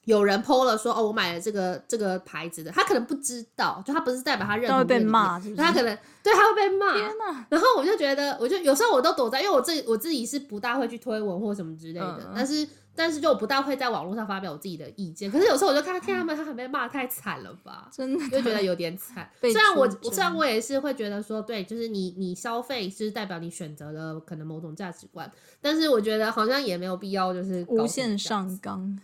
[0.05, 5.61] 有人 po 了说哦，我买了这个这个牌子的，他可能不知道，就他不是代表他认同，他会被骂，是不是？
[5.61, 6.93] 他可能对他会被骂。
[6.93, 7.45] 天哪！
[7.49, 15.31] 然后我就觉得，我就有时候我都躲在，因为我自己我自己是不大会去推文或什么之类的，嗯、但是但是就我不大会在网络上发表我自己的意见。
[15.31, 17.87] 可是有时候我就看到天他们，他很被骂太惨了吧？
[17.91, 19.29] 真的，就觉得有点惨。
[19.39, 25.31] 虽然我虽然我也是会觉得说，对，就是你你消费是代表你选择了可能某种价值观，
[25.61, 28.99] 但是我觉得好像也没有必要就是无限上纲。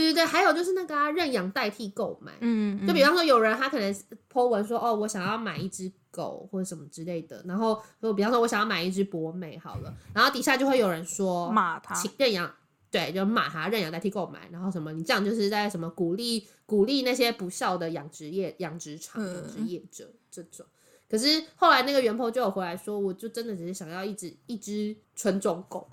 [0.00, 3.94] 对对对，还有就是那个啊，认养代替购买，嗯，嗯，就比方说有人他可能
[4.32, 12.54] po 文说，哦，我想要买一只狗或者什么之类的，然后就比方说我想要买一只博美好了，然后底下就会有人说骂他，请认养，
[12.90, 20.66] 对，就骂他认养代替购买，然后什么你这样就是在什么鼓励鼓励那些不孝的养殖业养殖场养殖业者这种，
[21.08, 25.88] 可是后来那个原 po 就有回来说，我就真的只是想要一只一只纯种狗，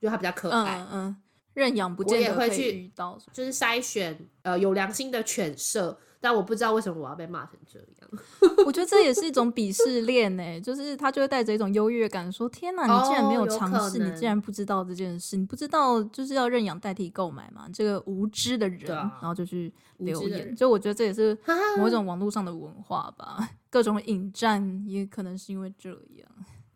[0.00, 0.88] 就它比较可爱，嗯。
[0.92, 1.16] 嗯
[1.54, 7.86] 认养不见得会去遇到，就是筛选呃有良心的犬舍，但我不知道为什么我要被骂成这样。
[8.66, 17.68] 我觉得这也是一种鄙视链呢，就是他就会带着一种优越感说：“天哪，你竟然没有尝试，你竟然不知道这件事，你不知道就是要认养代替购买嘛？
[17.72, 20.54] 这个无知的人，啊、然后就去留言。
[20.56, 21.36] 就我觉得这也是
[21.78, 26.28] 某一种网络上的文化吧， 各种引战也可能是因为这样。”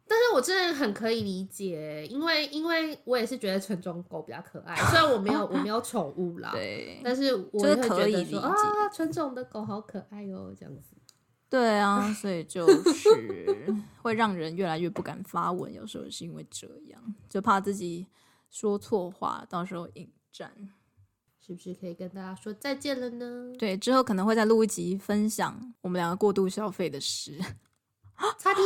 [0.06, 8.54] 但是我真的很可以理解，因为因为我也是觉得纯种狗比较可爱，虽然我没有 我没有宠物啦，对，但是我会觉得说可以理解啊，
[8.92, 10.94] 纯种的狗好可爱哦，这样子。
[11.48, 18.06] 对啊，所以就是 会让人越来越不敢发文，有时候是因为这样，就怕自己
[18.50, 20.52] 说错话，到时候引战，
[21.40, 23.52] 是不是可以跟大家说再见了呢？
[23.56, 27.38] 对，之后可能会再录一集分享我们两个过度消费的事。
[28.38, 28.62] 差评。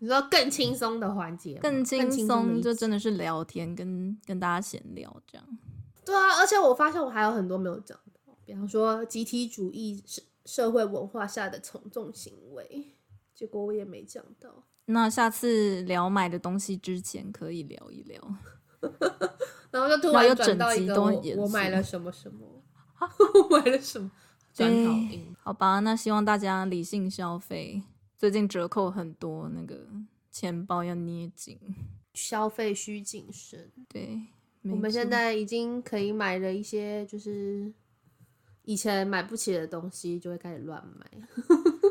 [0.00, 5.46] 你说更轻松的环节，更轻松就真的是聊天，跟跟大家闲聊这样。
[6.04, 7.96] 对啊，而且我发现我还有很多没有讲
[8.26, 12.96] 到，比方说集体主义社社会文化下的从众行为，
[13.34, 14.64] 结果我也没讲到。
[14.86, 18.20] 那下次聊买的东西之前可以聊一聊，
[19.70, 22.64] 然后就突然转到一个我， 我买了什么什么，
[22.98, 24.10] 我买了什么，
[24.54, 25.36] 转好音。
[25.42, 27.82] 好吧，那希望大家理性消费。
[28.20, 29.88] 最近折扣很多，那个
[30.30, 31.58] 钱包要捏紧，
[32.12, 33.70] 消费需谨慎。
[33.88, 34.20] 对，
[34.64, 37.72] 我们现在已经可以买了一些，就是
[38.64, 41.10] 以前买不起的东西，就会开始乱买。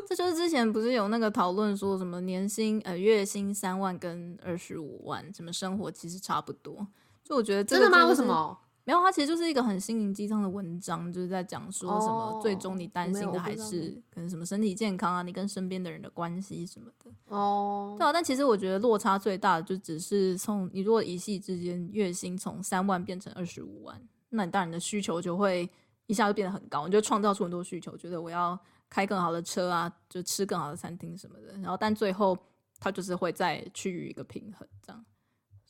[0.06, 6.86] 这就是之前不是有那个讨论说什么年薪呃月薪三万跟二十五万，什么生活其实差不多。
[7.24, 8.06] 就我觉得、就是、真的吗？
[8.06, 8.56] 为什么？
[8.90, 17.10] 没有，它其实就是一个很心灵鸡汤的文章，就是在讲说什么最终你担心的还是可能什么身体健康啊，你跟身边的人的关系什么的。
[17.28, 25.70] 哦，对啊，但其实我觉得落差最大的就只是从你如果一系之间月薪从三万变成二十五万，那你当然你的需求就会
[26.06, 31.52] 一下就变得很高，你就创造出很多需求，觉得我要开更好的车啊，就吃更好的餐厅什么的。
[31.58, 32.36] 然后但最后
[32.80, 35.04] 它就是会再趋于一个平衡这样。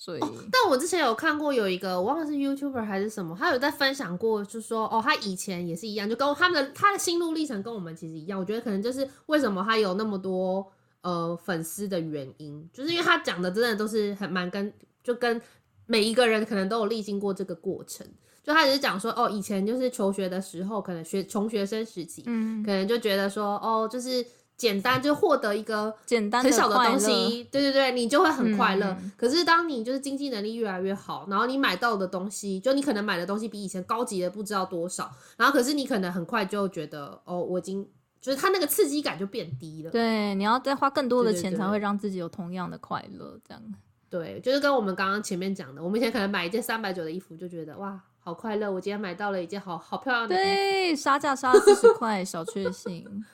[0.03, 8.41] 所以、哦，但我之前有看过有一个，我忘了是 YouTuber 还是什么，他有在分享过，就说哦，他以前也是一样，就跟他们的他的心路历程跟我们其实一样。
[8.41, 10.67] 我觉得可能就是为什么他有那么多
[11.03, 14.73] 呃粉丝的原因，就是因为他讲的真的都是很蛮跟
[15.05, 15.39] 就跟
[15.85, 18.07] 每一个人可能都有历经过这个过程。
[18.43, 24.25] 就他只是讲说哦，以前就是求学的时候，可能学穷学生时期，嗯，可能就觉得说哦，就是。
[24.61, 28.95] 简单就获得一个简单很小的东西，对对对，你就会很快乐。
[29.01, 29.11] 嗯。
[29.17, 37.89] 可是当你就是经济能力越来越好，然后你买到的东西，就你可能买的东西比以前高级的不知道多少，然后可是你可能很快就觉得哦，我已经
[38.21, 39.91] 就是它那个刺激感就变低了。
[39.91, 43.63] 对，你要再花更多的钱才会让自己有同样的快乐，这样。
[44.11, 50.45] 对，就是跟我们刚刚前面讲的，我们以前可能买一件三百九的衣服就觉得哇，好快乐，我今天买到了一件好好漂亮的衣服。
[50.45, 53.25] 对，杀价杀四十块，小确幸。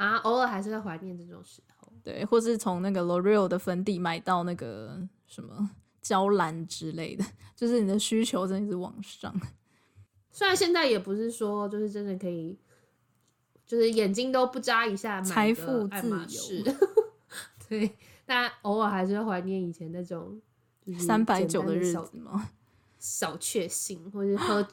[0.00, 5.70] 啊，偶尔还是会怀念这种时候，对，或是从那个 L'Oreal 的粉底买到那个什么
[6.00, 7.24] 娇兰之类的，
[7.54, 9.38] 就是你的需求真的是往上。
[10.32, 12.58] 虽然现在也不是说就是真的可以，
[13.66, 16.08] 就是眼睛都不眨一下买财富自
[16.64, 16.74] 由，
[17.68, 17.94] 对，
[18.24, 20.40] 但偶尔还是会怀念以前那种
[20.98, 22.48] 三百九的日子吗？
[22.98, 24.66] 小确幸，或是喝，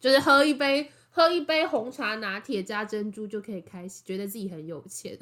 [0.00, 0.90] 就是喝一杯。
[1.12, 5.16] 喝一杯红茶拿铁加珍珠就可以开心觉得自己很有钱，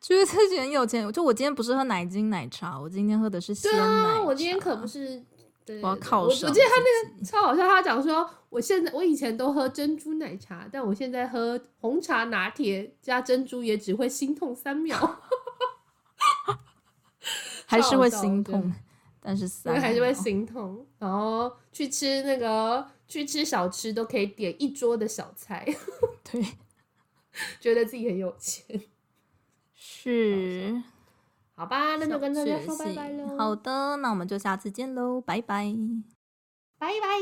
[0.00, 1.10] 觉得自己很有钱。
[1.12, 3.86] 就我今天不是喝奶精奶茶，我今天喝的是鲜奶茶。
[3.86, 5.24] 对啊，我今天可不是。
[5.64, 6.22] 对，我要靠？
[6.22, 15.20] 我记得他那个超好笑，他讲说，我现在我以前都喝珍珠奶茶，但我现在喝红茶拿铁加珍珠也只会心痛三秒，
[17.66, 18.72] 还是会心痛，
[19.20, 20.86] 但是还是会心痛。
[20.98, 22.86] 然后去吃那个。
[23.10, 25.66] 去吃小吃都可以点一桌的小菜，
[26.22, 26.40] 对，
[27.58, 28.64] 觉得自己很有钱，
[29.74, 30.80] 是，
[31.56, 33.36] 好吧，那就跟大家说拜拜喽。
[33.36, 35.74] 好的，那我们就下次见喽，拜拜，
[36.78, 37.18] 拜拜。